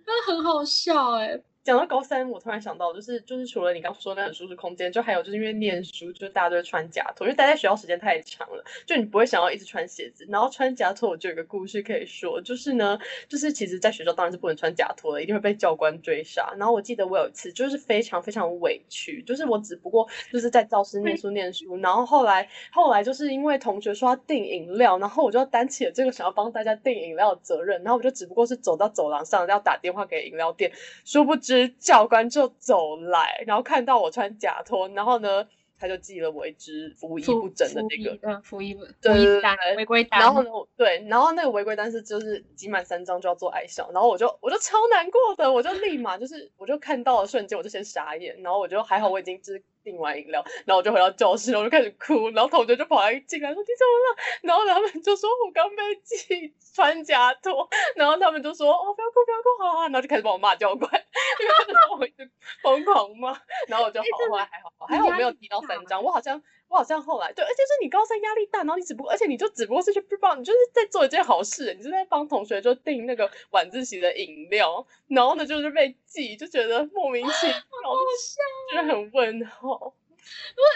[0.04, 10.26] 真的很好笑哎、讲到高三，我突然想到，就是就是除了你刚说那很舒适空间，就还有就是因为念书，就是大家都会穿夹拖，因为待在学校时间太长了，就你不会想要一直穿鞋子。
[10.28, 12.98] 然后穿夹拖，我就有个故事可以说，就是呢，
[13.30, 16.52] 就是其实在学校当然是不能穿夹拖的，一定会被教官追杀。
[16.58, 30.70] 然后我记得我有一次就是非常非常委屈，就是我只不过就是在教室念书念书，然后后来后来就是因为同学说要订饮料，然后我就担起了这个想要帮大家订饮料的责任，然后我就只不过是走到走廊上要打电话给饮料店，
[31.06, 35.46] 殊不知教官就走来，然后看到我穿假拖，然后呢，
[35.78, 38.18] 他就记了我一支服仪不整的那个。
[38.22, 54.16] 嗯，服役不对服役单对违规单，然后呢，对，然后那个违规单是就是集满三张就要做爱笑，然后我就我就超难过的，我就立马就是我就看到了瞬间我就先傻眼，然后我就还好我已经就是订完饮料，然后我就回到教室，然后我就开始哭，然后同学就跑来进来说你怎么了？
[54.42, 60.90] 然后他们就说我刚被记穿假拖，然后他们就说哦不要哭不要哭，好啊，然后就开始把我骂教官，
[61.40, 62.30] 因为他们说我一直
[62.62, 66.42] 疯狂骂，然后我就好，后来还好，还好我没有提到三张，我好像。
[66.68, 78.76] 我好像后来对，而且是你高三压力大，然后你只不过，而且你就只不过是去帮，你就是在做一件好事，你是在帮同学就订那个晚自习的饮料，然后呢就是被记，就觉得莫名其妙， 好笑。
[78.76, 79.94] 觉得很问号。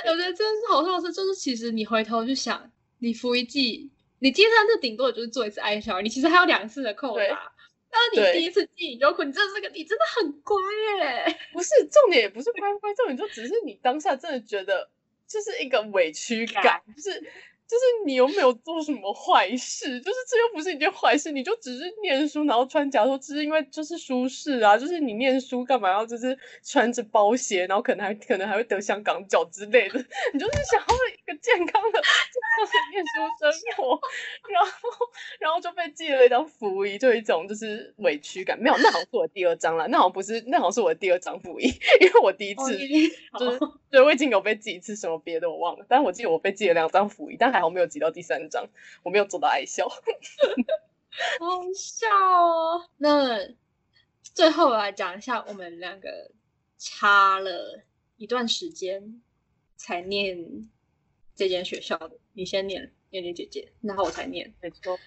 [0.05, 7.53] 我觉得真的是好笑的是，就是其实你回头去想，你服一季，你第三次顶多也就是做一次爱笑，你其实还有两次的扣对打。
[7.91, 10.55] 但是你第一次记你就哭，你真的是个，你真的很乖
[10.99, 11.39] 耶。
[11.55, 14.91] 不是重点，也不是乖不乖，重点就只是你当下真的觉得
[15.29, 17.23] 就是一个委屈感，就是
[17.69, 20.01] 就是你又没有做什么坏事？
[20.01, 29.99] 就是这又不是一件坏事，你就只是念书，然后穿假说，只是因为就是舒适啊，就是你念书干嘛要就是穿着包鞋，然后可能还可能还会得香港脚之类的，
[30.33, 34.01] 你就是想要一个健康的健康的念书生活，
[34.51, 34.71] 然后
[35.39, 38.59] 然后就被寄了一张福衣，就有一种就是委屈感。
[38.59, 41.67] 没有，那好像是我的第二张了，那好像不是，那好像是我的第二张福衣，
[42.01, 42.79] 因为我第一次、
[43.39, 48.69] 就是好对我已经有被寄一次什么别的我忘了，但是我记得我被寄了两张福衣，但还好没有挤到第三章，
[49.03, 49.89] 我没有做到爱笑。
[51.41, 52.89] 好笑哦。
[52.99, 53.49] 那
[54.23, 56.31] 最后来讲一下，我们两个
[56.77, 57.83] 差了
[58.17, 59.21] 一段时间
[59.77, 60.69] 才念
[61.35, 62.19] 这间学校的。
[62.35, 64.55] 你先念，念念姐姐，然后我才念。
[64.61, 64.99] 没错，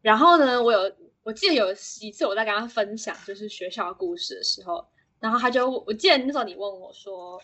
[0.00, 4.86] 然后呢，我有我记得有一次我在跟他分享就是学校故事的时候，
[5.18, 7.40] 然后他就我记得那时候你问我说，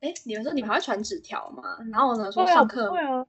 [0.00, 1.78] 哎，你们说你们还会传纸条吗？
[1.90, 3.26] 然后我呢说上课会啊，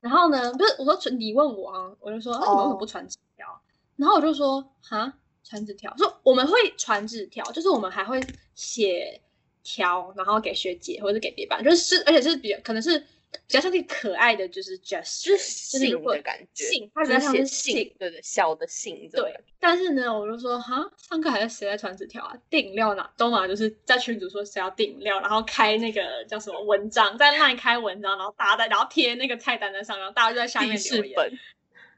[0.00, 3.60] 然后呢，不是我说，你问我啊，我就说，啊，你们为什么不传纸条？
[3.96, 8.20] 然后我就说，哈，传纸条，说我们会传纸条，就是我们还会
[8.54, 9.20] 写
[9.62, 13.04] 条，然后给学姐或者是给别班，就是是而且是比较可能是
[13.46, 22.36] 比较像是可爱的，就是 gesture，就是信的感觉，信，它比就是写较像是信，对对，小的信对但是呢，我就说哈，上课还是谁在传纸条啊？
[22.50, 23.08] 订饮料呢？
[23.16, 31.38] 都嘛就是在群组说谁要订饮料，然后开那个叫什么文章，在那里开文章，然后大家在，然后贴那个菜单在上，然后大家就在下面记留言。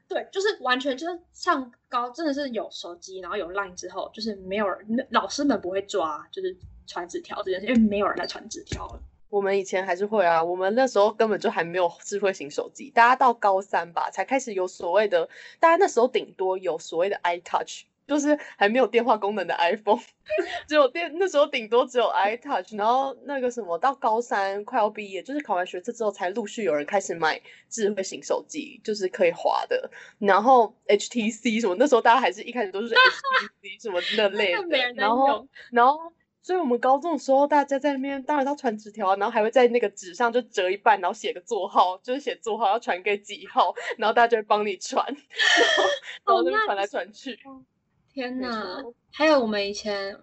[0.09, 9.01] 对，就是完全就是上高，真的是有手机，然后有 Line 之后，就是没有人，老师们不会抓，就是传纸条这件事，因为没有人在传纸条了。
[9.29, 15.27] 我们以前还是会啊，我们那时候根本就还没有智慧型手机，大家到高三吧才开始有所谓的，
[15.59, 19.99] 大家那时候顶多有所谓的 iTouch，就是还没有电话功能的 iPhone，
[20.67, 36.13] 只有电那时候顶多只有 iTouch，然后那个什么到高三快要毕业，就是考完学测之后才陆续有人开始买智慧型手机，就是可以滑的，然后 HTC 什么，那时候大家还是一开始都是 HTC 什么那类的 然后然后。
[36.41, 45.05] 所以我们高中的时候，大家在那边当然要传纸条啊，然后还会在那个纸上就折一半，然后写个座号，就是写座号要传给几号，然后大家就会帮你传，
[46.25, 47.37] 然后然后那边传来传去。
[47.45, 48.93] 没天呐错！
[49.11, 50.17] 还有我们以前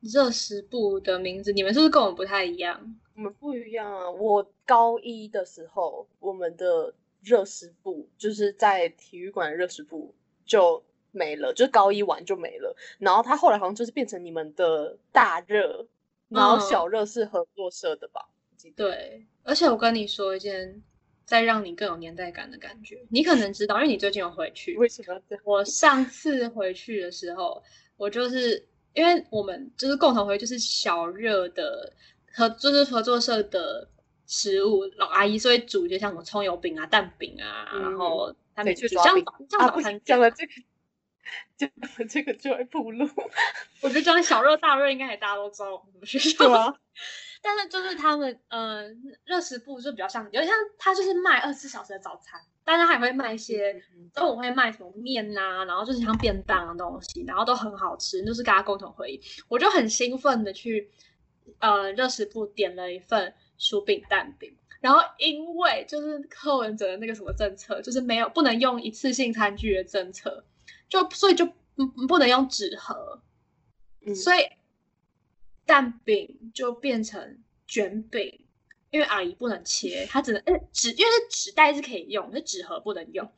[0.00, 2.96] 热食部的名字，你们是不是跟我们不太一样？
[3.16, 4.08] 我们不一样啊！
[4.10, 10.14] 我高一的时候，我们的热食部就是在体育馆的热食部
[10.46, 10.82] 就
[11.18, 12.74] 没了，就是高一完就没了。
[12.98, 15.86] 然后他后来好像就是变成你们的大热，
[16.28, 18.28] 然后嗯小热是合作社的吧？
[18.74, 20.82] 对，而且我跟你说一件
[21.24, 24.76] 再让你更有年代感的感觉，你可能知道，因为你最近有回去。
[24.76, 25.20] 为什么？
[25.44, 27.62] 我上次回去的时候，
[27.96, 31.92] 我就是因为我们就是共同回忆，就是小热的
[32.32, 33.88] 合，就是合作社的
[34.26, 40.52] 食物，老阿姨所以煮一些像什么葱油饼啊、蛋饼啊，然后他们对，去抓饼像早餐店讲了这个，
[41.56, 43.08] 讲了这个就会暴露，
[43.80, 46.74] 我觉得讲小热大热应该也大家都知道我们学校对啊，
[47.42, 48.88] 但是就是他们，呃，
[49.24, 59.20] 热食部就比较像，有点像他就是卖二十四小时的早餐，但是他也会卖一些嗯中午会卖什么面呐、然后就是像便当的东西，然后都很好吃，就是跟他共同回忆。
[59.48, 60.90] 我就很兴奋的去，
[61.60, 64.54] 呃，热食部点了一份薯饼蛋饼。
[64.80, 70.44] 然后因为就是柯文哲的那个什么政策，就是没有不能用一次性餐具的政策，
[70.88, 73.22] 就所以就嗯不能用纸盒，
[74.06, 74.40] 嗯所以
[75.66, 78.46] 蛋饼就变成卷饼，
[78.90, 83.30] 因为阿姨不能切，她只能哎纸，因为是纸袋是可以用，那纸盒不能用。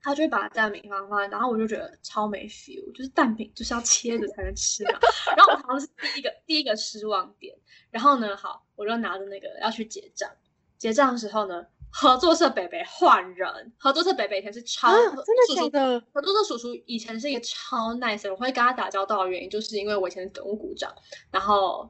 [0.00, 4.98] 她就会把蛋饼放放，然后我就觉得超没 feel，就是蛋饼就是要切着才能吃嘛。
[5.34, 7.56] 然后我好像是第一个第一个失望点。
[7.90, 10.30] 然后呢，好，我就拿着那个要去结账，
[10.76, 16.00] 结账的时候呢，合作社北北换人，合作社北北以前是超、啊，真的叔叔假的？
[16.12, 20.92] 合作社叔叔以前是一个超 nice 的人，我会跟他打交道的原因，就是因为我以前是等务股长，
[21.30, 21.88] 然后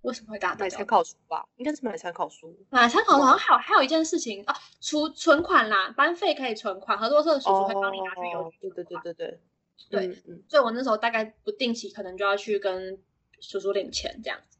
[0.00, 0.84] 为什么会打买参？
[0.84, 2.52] 考书吧，应该是买参考书。
[2.68, 9.40] 买参考书好像还有还有一件事情啊，储存款啦，班费可以存款，合作社的叔叔会帮你拿去邮对对对对对，
[9.88, 13.00] 对嗯嗯，所以我那时候大概不定期可能就要去跟
[13.40, 14.58] 叔叔领钱这样子。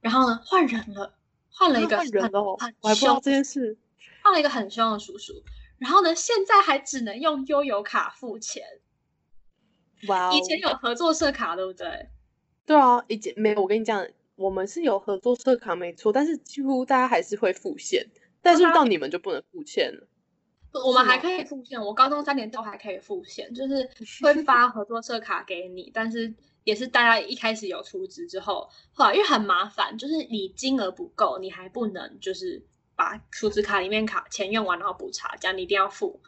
[0.00, 1.14] 然后呢，换人了，
[1.52, 3.76] 换了一个啊换人很了哦，很我还不知道这件事。
[4.22, 5.34] 换了一个很凶的叔叔。
[5.78, 8.62] 然后呢，现在还只能用悠游卡付钱。
[10.06, 12.08] 哇哦，以前有合作社卡，对不对？
[12.64, 13.60] 对啊，以前没有。
[13.60, 18.06] 我跟你讲，我们是有合作社卡没错，但是几乎大家还是会付现，
[18.40, 20.06] 但是到你们就不能付现了。
[20.86, 23.90] 我们还可以付现，我高中三年都还可以付现，就是
[24.22, 26.32] 会 发合作社卡给你，但是
[26.64, 36.20] 也是大家一开始有出资之后，后来因为很麻烦，就是你金额不够，你还不能就是把储值卡里面卡钱用完然后补差价，你一定要付，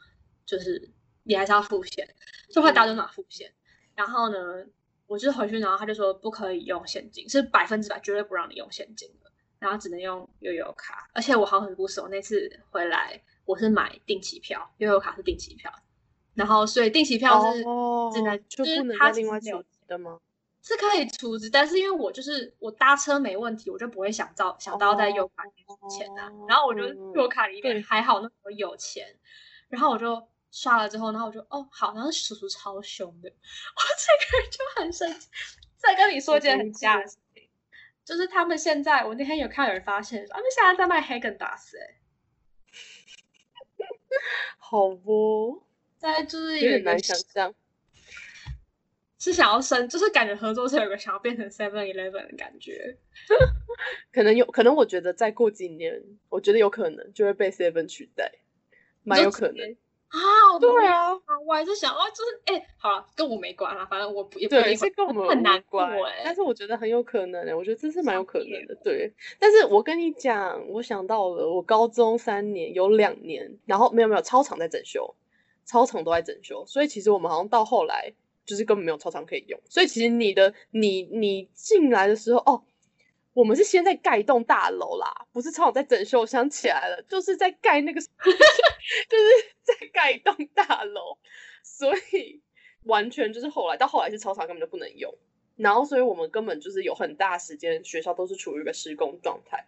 [0.45, 0.91] 就是
[1.23, 2.07] 你还是要付现，
[2.51, 3.53] 所以后来大家都拿付现。
[3.95, 4.67] 然后呢，
[5.07, 11.09] 我就回去，然后他就说不可以用现金，是百分之百绝对不让你用现金的，然后只能用悠游卡。
[11.15, 15.73] 而且我好很不死，我那次回来我是买定期票，悠游卡是定期票，
[16.35, 20.21] 然后所以定期票是哦只能就是不能它再另外其实没有储值的吗？
[20.63, 26.31] 是可以储值，但是因为我就是我搭车没问题，我就不会想到想到在悠卡里面付钱啊。
[26.31, 29.07] 哦然后我就嗯悠卡里面对还好那时候有钱，
[29.69, 33.29] 然后我就刷了之后，然后我就哦好，然后叔叔超凶的，
[33.77, 35.29] 我这个人就很生气。
[35.77, 37.47] 再跟你说一件很瞎的事情，
[38.07, 42.01] 就是他们现在我那天有看有人发现，他们现在在卖黑根达斯，哎，
[44.57, 45.63] 好哦，
[45.99, 47.55] 在就是有点难想象。
[49.25, 52.99] 是想要升，就是感觉合作社有个想要变成 Seven Eleven 的感觉。
[54.13, 58.31] 可能有可能，我觉得再过几年，我觉得有可能就会被 Seven 取代，
[59.03, 59.77] 蛮有可能。
[60.09, 60.21] 啊，
[60.53, 69.13] 我对啊，啊，我还是想啊，就是哎、好了，跟我没关啊，反正我不也不会这跟我们很难无关过哎、但是我觉得很有可能欸我觉得这是蛮有可能的，对。
[69.41, 75.17] 但是我跟你讲，我想到了，我高中三年有两年，然后没有没有操场在整修，
[75.65, 78.13] 操场都在整修，所以其实我们好像到后来
[78.45, 82.65] 就是根本没有操场可以用，所以其实你的你你进来的时候，哦，
[83.33, 89.25] 我们是先在盖一栋大楼啦，不是操场在整修，我想起来了，就是在盖那个， 就是
[89.63, 91.19] 在盖一栋大楼，
[91.63, 92.43] 所以
[92.85, 95.13] 完全就是后来到后来是操场根本就不能用，
[95.57, 99.67] 然后所以我们根本就是有很大时间学校都是处于一个施工状态，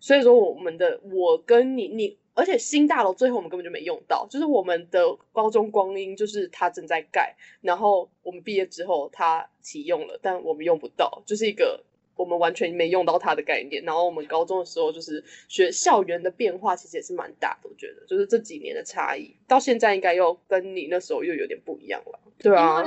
[0.00, 11.84] 所以说我们的我跟你你，而且新大楼最后我们根本就没用到，就是我们的高中光阴就是它正在盖，然后我们毕业之后它启用了，但我们用不到，就是一个。
[12.18, 17.68] 我们完全没用到它的概念，然后我们高中的时候就是学校园的变化，其实也是蛮大的。
[17.68, 22.18] 我觉得就是这几年的差异，到现在应该又跟你那时候又有点不一样了。
[22.38, 22.82] 对啊，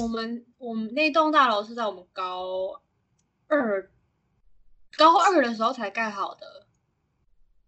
[0.00, 2.80] 我们我们那栋大楼是在我们高
[3.48, 3.90] 二
[4.96, 6.66] 高二的时候才盖好的，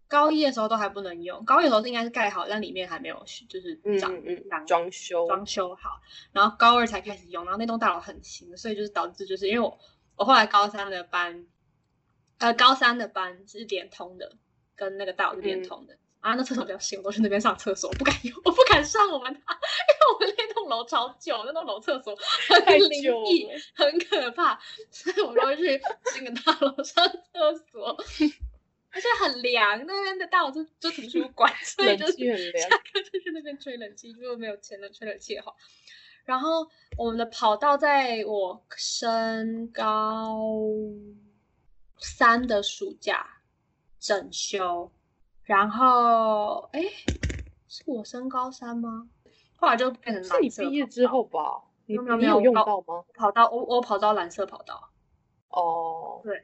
[0.07, 5.99] 高一的时候都还不能用，高一的时候应该是盖好，但里面还没有就是长嗯嗯嗯，长装修，装修好，
[6.31, 9.77] 然后高二才开始用，然后那栋大楼很新，所以就是导致就是因为我
[10.15, 11.45] 我后来高三的班，
[12.37, 14.37] 呃高三的班是连通的，
[14.75, 15.63] 跟那个大楼是连嗯。
[15.63, 15.97] 通的。
[16.25, 22.17] 啊，那厕所比较新，我都去那边上厕所，我不敢用，我不敢上我们它， 因为我们那栋楼超旧，那栋楼厕所
[22.49, 24.59] 很太灵旧异，很可怕，
[24.89, 25.79] 所以我都会去
[26.11, 27.95] 新的大楼上厕所，
[28.89, 32.13] 而且很凉，那边的大楼就就图书馆，所以就是
[32.57, 35.53] 下课就去那边吹冷气，如果没有钱了吹冷气的话。
[36.23, 36.67] 然后
[36.97, 40.39] 我们的跑道在我升高
[41.99, 43.41] 三的暑假
[43.99, 44.91] 整修，
[45.45, 46.81] 然后哎，
[47.67, 49.07] 是我升高三吗？
[49.57, 51.39] 后来就变成是你毕业之后吧？
[51.85, 53.05] 你没有用到吗？
[53.13, 54.89] 跑道，我我跑到蓝色跑道。
[55.49, 56.43] 哦，对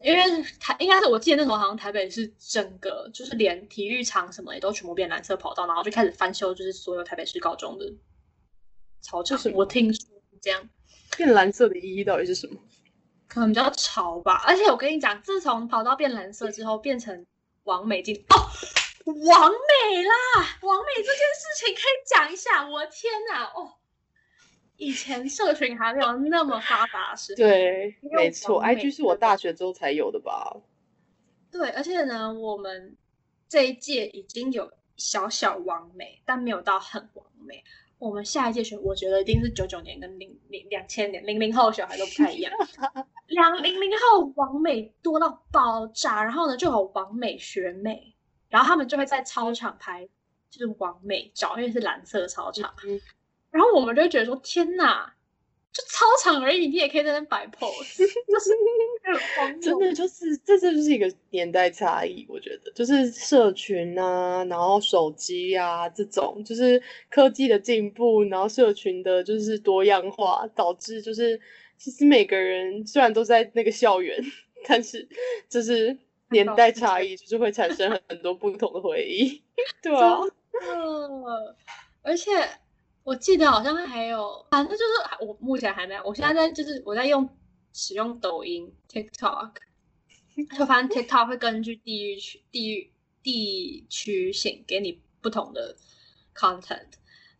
[0.00, 7.84] 因为台应该是我记得那时候好像台北是整个就是连体育场什么也都全部变蓝色跑道，然后就开始翻修，就是所有台北市高中的
[9.00, 9.50] 操场为什。
[9.50, 10.00] 么我听说
[10.30, 10.68] 是这样，
[11.16, 12.58] 变蓝色的意义到底是什么？
[13.28, 14.42] 可能比较潮吧。
[14.46, 17.24] 而且我跟你讲，自从跑道变蓝色之后，变成
[17.70, 18.34] 王美金哦，
[19.04, 20.14] 王美啦，
[20.62, 22.68] 王美这件事情可以讲一下。
[22.68, 23.74] 我的天哪，哦，
[24.76, 30.56] 以前社群还没有那么发达的时候，对，没错，IG 是我大学之后才有的吧？
[31.52, 32.96] 对，而且呢，我们
[33.48, 37.62] 这一届已经有小小完美，但没有到很完美。
[38.00, 42.52] 我们下一届学，我觉得一定是九九年跟零零两千年零零后小孩都不太一样。
[43.28, 48.14] 两零零后完美多到爆炸，然后呢就有完美学妹，
[48.48, 50.08] 然后他们就会在操场拍
[50.48, 52.74] 就是完美照，因为是蓝色操场。
[52.84, 53.00] 嗯
[53.50, 55.12] 然后我们就会觉得说，天哪，
[55.72, 58.50] 就操场而已，你也可以在那边摆 pose， 就是
[59.60, 62.72] 真的就是这这就是一个年代差异，我觉得。
[62.72, 71.40] 就是社群啊，然后手机啊这种，就是科技的进步，然后社群的就是多样化，导致就是
[71.78, 74.20] 其实每个人虽然都在那个校园，
[74.66, 75.08] 但是
[75.48, 75.96] 就是
[76.30, 79.40] 年代差异，就是会产生很很多不同的回忆，
[79.82, 80.18] 对啊，
[80.66, 81.54] 呃，
[82.02, 82.30] 而且
[83.10, 87.28] 我记得好像还有，反正就是我目前还没有，我现在在就是我在用
[87.72, 89.50] 使用抖音 TikTok，
[90.56, 95.74] 就发现 TikTok 会根据地域区地域地区性给你不同的
[96.36, 96.86] content。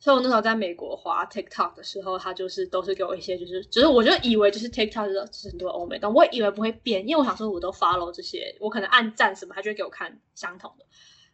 [0.00, 10.84] 所以我那时候在美国滑 TikTok 的时候，它就是都是给我一些，就是只是我就以为就是 TikTok 就是就是很多欧美但我也以为不会变，因为我想说我都 follow 这些，我可能按赞什么，它就会给我看相同的。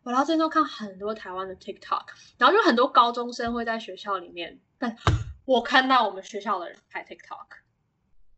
[0.06, 2.04] 我然后最近都看很多台湾的 TikTok，
[2.38, 4.96] 然后就很多高中生会在学校里面，但
[5.44, 7.46] 我看到我们学校的人拍 TikTok，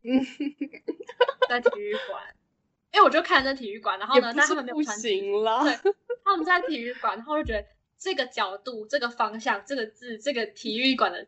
[0.01, 0.25] 嗯，
[1.47, 2.23] 在体育馆，
[2.91, 5.93] 因为我就看在体育馆，然后呢，但他们没有穿行了，对
[6.25, 7.63] 他们在体育馆，然后就觉得
[7.99, 11.23] 这个角度、这个方向、这个字、这个体育馆的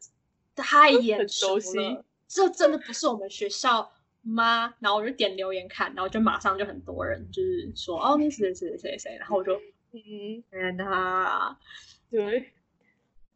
[0.56, 3.92] 太眼很熟熟悉了，这真的不是我们学校
[4.24, 4.74] 吗？
[4.80, 9.62] 然后我就点留言看，然后就马上就很多人就是说哦，那是谁谁谁谁，然后我就嗯，
[9.92, 11.58] 天哪，
[12.10, 12.52] 对。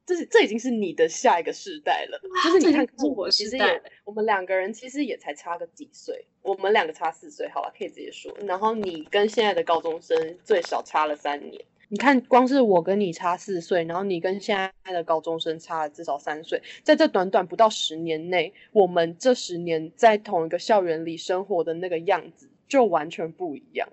[0.07, 8.31] 这是这已经是你的下一个世代了，就是你看，我我其实也我们两个人其实也才差个几岁，我们两个差四岁，好吧，可以直接说。
[8.45, 23.89] 然后你跟现在的高中生最少差了三年，你看，光是我跟你差四岁，然后你跟现在的高中生差了至少三岁，在这短短不到十年内，我们这十年在同一个校园里生活的那个样子就完全不一样。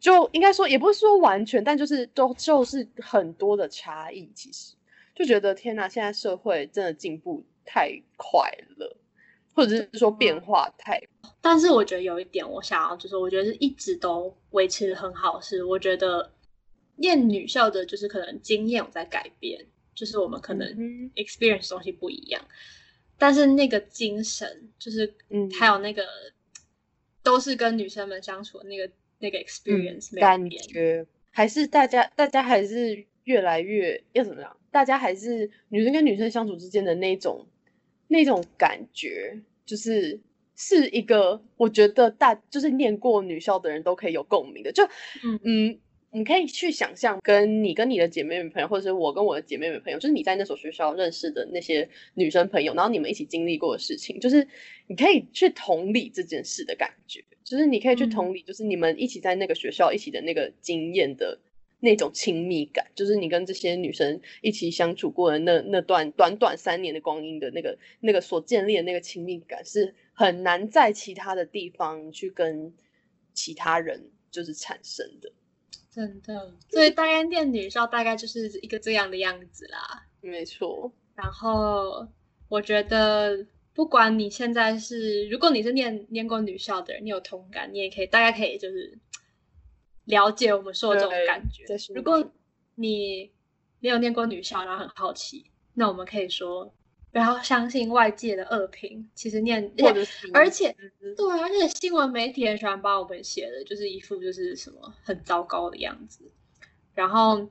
[0.00, 4.28] 就应该说，也不是说完全，但就是都就是很多的差异。
[4.34, 4.74] 其实。
[5.12, 8.96] 就觉得天哪，现在社会真的进步太快了，
[9.52, 10.98] 或者是说变化太
[11.42, 16.32] 但是我觉得有一点，我想要就是，我觉得是一直都维持的很好，是我觉得
[16.96, 22.42] 念女校的，就是可能经验有在改变，就是我们可能嗯 experience 东西不一样，
[23.18, 25.50] 但是那个精神，就是嗯。
[25.50, 26.02] 还有那个
[27.22, 28.90] 都是跟女生们相处的那个
[29.20, 30.50] 那个 experience 感。
[30.50, 34.56] 觉，还是大家大家还是越来越要怎么样？
[34.72, 37.46] 大家还是女生跟女生相处之间的那种
[38.08, 40.20] 那种感觉，就是
[40.56, 44.72] 是一个我觉得大就是念过女校的人都可以有共鸣的。
[44.72, 44.84] 就
[45.24, 45.78] 嗯嗯，
[46.12, 54.46] 你可以去想象，跟你跟你的姐妹们朋友，或者是我跟我的姐妹们朋友，就是你在那所学校认识的那些女生朋友，然后你们一起经历过的事情，就是
[54.88, 61.38] 你可以去同理这件事的感觉，就是你可以去嗯同理，就是你们一起在那个学校一起的那个经验的
[61.78, 72.74] 那种亲密感，就是你跟这些女生一起相处过的那那段短短三年的光阴的那个那个所建立的那个亲密感，是很难在其他的地方去跟
[73.32, 75.30] 其他人就是产生的。
[75.90, 80.06] 真的，所以大概念女校大概就是一个这样的样子啦。
[80.20, 82.06] 没错，然后
[82.48, 88.96] 我觉得，不管你现在是，如果你是念念过女校的人，你有同感，你也可以大概可以就是
[90.04, 91.64] 了解我们说的这种感觉。
[91.92, 92.30] 如果
[92.76, 93.32] 你
[93.80, 96.72] 没有念过女校，然后很好奇，那我们可以说
[97.12, 99.08] 不要相信外界的恶评。
[99.14, 99.72] 其实念，
[100.32, 106.30] 而且嗯对，而且新闻媒体很喜欢把我们写的就是一副就是什么很糟糕的样子，
[106.94, 107.48] 然后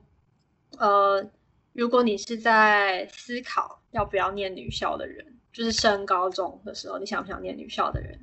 [0.78, 1.30] 呃，
[1.72, 8.18] 如果你是在思考要不要念女校的人，就是升高中的时候，你想不想念女校的人，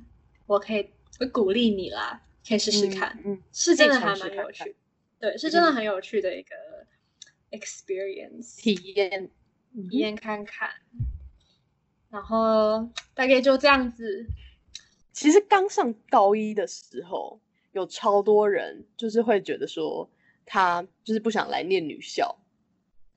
[0.46, 4.74] 我可以我鼓励你啦，可以试试看，嗯，是真的还蛮有趣，
[5.20, 6.54] 对，是真的很有趣的一个
[7.50, 9.30] experience，体验，
[9.90, 10.70] 体验看看。
[12.10, 14.26] 然后大概就这样子，
[15.12, 17.38] 其实刚上高一的时候，
[17.72, 20.08] 有超多人就是会觉得说
[20.46, 22.36] 他就是不想来念女校。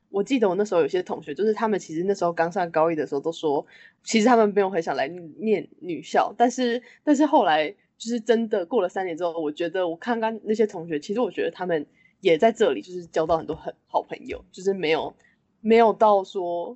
[0.10, 3.66] 我记得我那时候有些同学，就是他们其实那时候刚上高一的时候都说，
[4.04, 11.86] 其实他们没有很想来念女校，但是但是后来就是真的过了三年之后，我觉得我看看那些同学，其实我觉得他们
[12.20, 15.16] 也在这里就是交到很多很好朋友，就是没有
[15.62, 16.76] 没有到说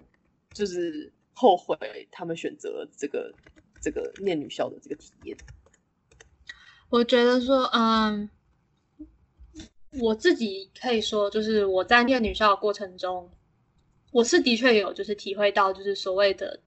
[0.53, 1.77] 就是后悔
[2.11, 3.31] 他们选择这个
[3.81, 5.37] 这个念女校的这个体验。
[6.89, 8.29] 我觉得说，嗯，
[9.99, 13.29] 我自己可以说，就是我在念女校的过程中，
[14.11, 16.61] 我是的确有就是体会到，就是所谓的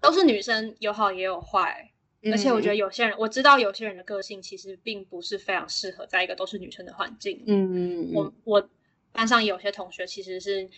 [0.00, 1.90] 都是女生有好也有坏，
[2.30, 7.42] 而且我觉得有些人我知道有些人的个性其实并不是非常适合在一个都是女生的环境。
[7.46, 8.68] 嗯，嗯我我
[9.12, 10.68] 班上有些同学其实是，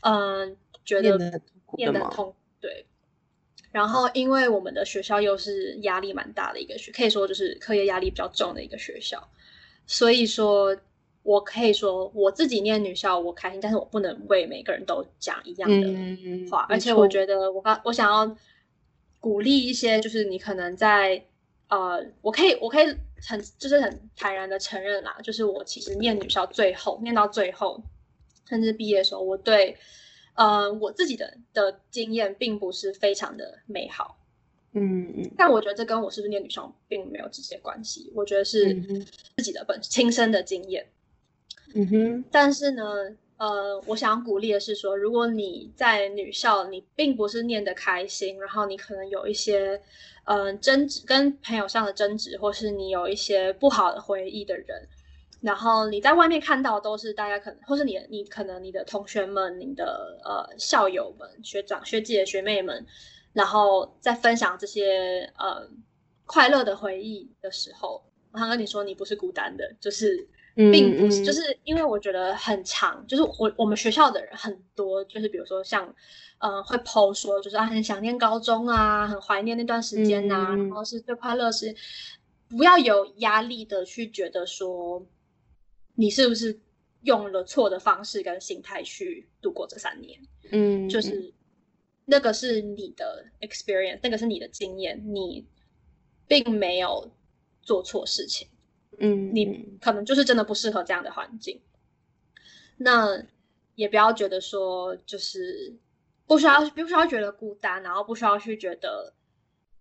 [0.00, 2.86] 嗯，觉得念得很痛苦的吗念得痛，对。
[3.72, 9.26] 然后，因为我们的学校又是压力蛮大的一个学，可以说就是课业压力比较重的一个学校，
[9.86, 10.76] 所以说，
[11.22, 18.36] 我可以说我自己念女校我开心，但是我不能为每个人都讲一样的嗯话，没而且我觉得我刚我想要
[19.20, 21.24] 鼓励一些，就是你可能在
[21.68, 22.94] 呃，我可以我可以
[23.26, 27.82] 很就是很坦然的承认啦，就是我其实念女校最后念到最后，
[28.46, 29.78] 甚至毕业的时候，我对
[30.34, 34.16] 呃我自己的的经验并不是非常的美好，
[34.72, 38.74] 嗯嗯但我觉得这跟我是不是念女校并没有直接关系，我觉得是
[39.36, 40.86] 自己的本亲身的经验。
[41.74, 42.84] 嗯哼，但是呢，
[43.38, 49.80] 呃，我想鼓励的是说，如果你在女校，你并不是念得开心，然后你可能有一些，
[50.24, 54.86] 嗯、争执跟朋友上的争执，或是你有一些不好的回忆的人，
[55.42, 62.86] 然后你在外面看到都是大家可能，或是你你可能你的同学们、你的呃校友们、学长学姐、学妹们，
[63.34, 65.68] 然后在分享这些呃
[66.24, 70.28] 快乐的回忆的时候，我想跟你说，你不是孤单的，就是。
[70.54, 75.94] 并不是，嗯嗯就是因为我觉得很长，就是我我们学校的人很多，就是比如说像，
[76.40, 81.74] 嗯、会 PO 说，就是啊很想念高中啊，很怀念那段时间呐、嗯然后是最快乐是，
[82.50, 85.02] 不要有压力的去觉得说，
[85.94, 86.58] 你是不是
[87.02, 90.20] 用了错的方式跟心态去度过这三年，
[90.50, 91.32] 嗯，就是
[92.04, 95.46] 那个是你的 experience，那个是你的经验，你
[96.26, 97.10] 并没有
[97.60, 98.48] 做错事情。
[98.98, 101.60] 嗯，你可能就是真的不适合这样的环境。
[102.76, 103.24] 那
[103.74, 105.74] 也不要觉得说，就是
[106.26, 109.12] 不需要不需要觉得孤单，然后不需要去觉得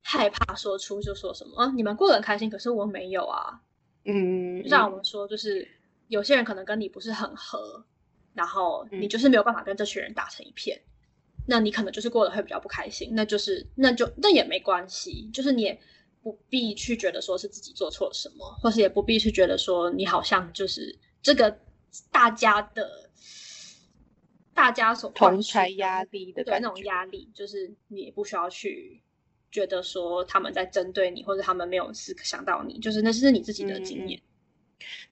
[0.01, 3.61] 害怕说出就说什么啊，你们过得很开心，可是我没有啊。
[4.05, 5.67] 嗯，就像我们说，就是
[6.11, 7.85] 有些人可能跟你不是很合，
[8.33, 10.77] 然后你嗯就是没有办法跟这群人打成一片，
[11.47, 15.79] 那你可能就是过得会比较不开心，那就是那就那也没关系，就是你也
[16.21, 21.57] 不必去觉得说是自己做错了什么，或是也不必去觉得说你好像就是这个
[22.11, 23.09] 大家的
[24.53, 29.01] 大家所同才压力的对那种压力，就是你也不需要去
[29.49, 34.21] 觉得说他们在针对你，或者他们没有思想到你，就是那是你自己的经验。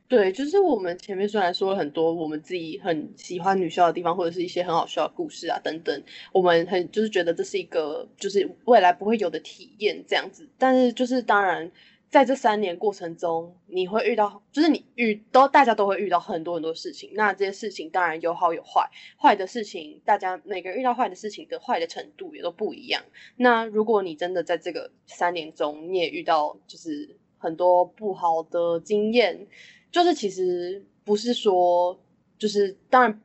[0.09, 6.03] 对，就是我们前面虽然说了很多我们自己很喜欢女校的地方，或者是一些很好笑的故事啊等等，
[6.33, 10.49] 我们很就是觉得这是一个就是未来不会有的体验这样子。
[10.57, 11.71] 但是就是当然，
[12.09, 17.11] 在这三年过程中，你会遇到，就是你遇都大家都会遇到很多很多事情。
[17.13, 22.99] 那这些事情当然有好有坏，坏的事情大家每个人遇到坏的事情的坏的程度也都不一样。
[23.35, 29.45] 那如果你真的在这个三年中，你也遇到就是很多不好的经验，
[29.91, 31.99] 就是其实不是说，
[32.37, 33.21] 就是当然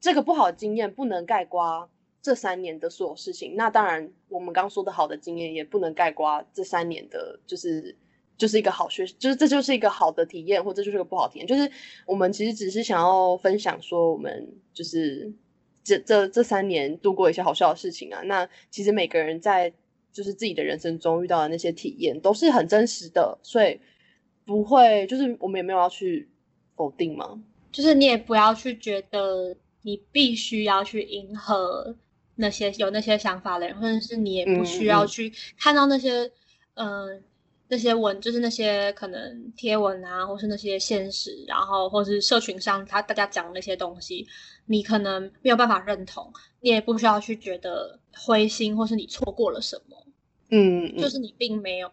[0.00, 1.88] 这个不好的经验不能盖刮
[2.20, 3.54] 这三年的所有事情。
[3.56, 7.96] 那当然，我们刚说的好的经验也不能盖刮这三年的，就是
[8.36, 11.46] 就是一个好学，就是这就是一个好的体验，或者就是个不好体验。
[11.46, 11.70] 就是
[12.06, 15.32] 我们其实只是想要分享说，我们就是
[15.84, 18.20] 这这这三年度过一些好笑的事情啊。
[18.22, 19.72] 那其实每个人在
[20.12, 23.80] 就是自己的人生中遇到的那些体验都是很真实的，所以
[24.48, 26.26] 不会就是我们也没有要去
[26.74, 27.38] 否定嘛。
[27.70, 31.94] 就是你也不要去觉得你必须要去迎合
[32.36, 36.22] 那些有那些想法的人，或者是你也不需要去看到那些
[36.74, 37.20] 嗯、呃
[37.70, 44.26] 那些文，就是那些可能贴文啊，或是那些现实，然后或是社群上他大家讲的那些东西，
[44.64, 46.32] 你可能没有办法认同，
[46.62, 50.06] 你也不需要去觉得灰心，或是你错过了什么，
[50.48, 51.02] 嗯，嗯。
[51.02, 51.92] 就是你并没有，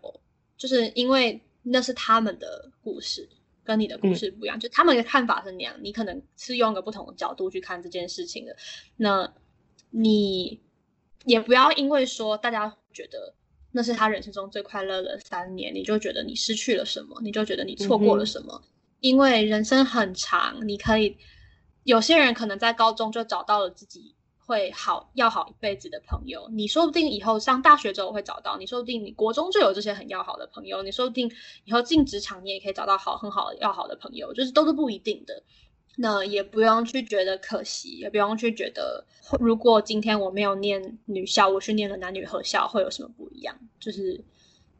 [0.55, 3.27] 就是因为那是他们的故事，
[3.63, 8.55] 跟你的故事不一样，就他们的看法是那样，你可能是用一个不同的角度去看这件事情的，
[8.97, 9.33] 那
[9.89, 10.61] 你
[11.25, 13.33] 也不要因为说大家觉得
[13.71, 18.61] 那是他人生中最快乐的三年，你就觉得你失去了什么，你就觉得你错过了什么，
[18.99, 21.17] 因为人生很长，你可以
[21.83, 24.14] 有些人可能在高中就找到了自己
[24.45, 31.31] 会好要好一辈子的朋友，你说不定以后上大学之后会找到，你说不定你国中就有这些很要好的朋友，你说不定
[31.63, 35.43] 以后进职场你也可以找到好很好要好的朋友，就是都是不一定的。
[35.97, 39.05] 那也不用去觉得可惜，也不用去觉得，
[39.39, 43.57] 如果今天我没有念女校，我去念了男女合校，会有什么不一样？
[43.79, 44.21] 就是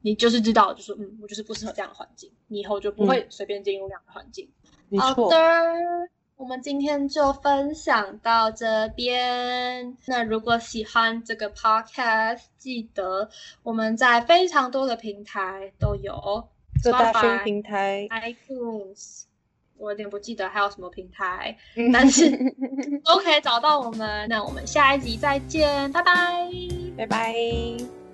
[0.02, 4.52] 你就是知道，就是嗯，我就是不适合这样的环境，你以后就不会随便进入这样的环境。
[4.98, 5.38] 好没错，的，
[6.38, 9.96] 我们今天就分享到这边。
[10.06, 13.30] 那如果喜欢这个 podcast，记得
[13.64, 16.48] 我们在非常多的平台都有
[16.84, 19.24] 各大宣 Spotify 平台，iTunes，
[19.78, 22.30] 我有点不记得还有什么平台， 嗯但是
[23.06, 24.28] 都可以找到我们。
[24.28, 26.50] 那我们下一集再见，拜拜。
[26.98, 28.05] 拜拜。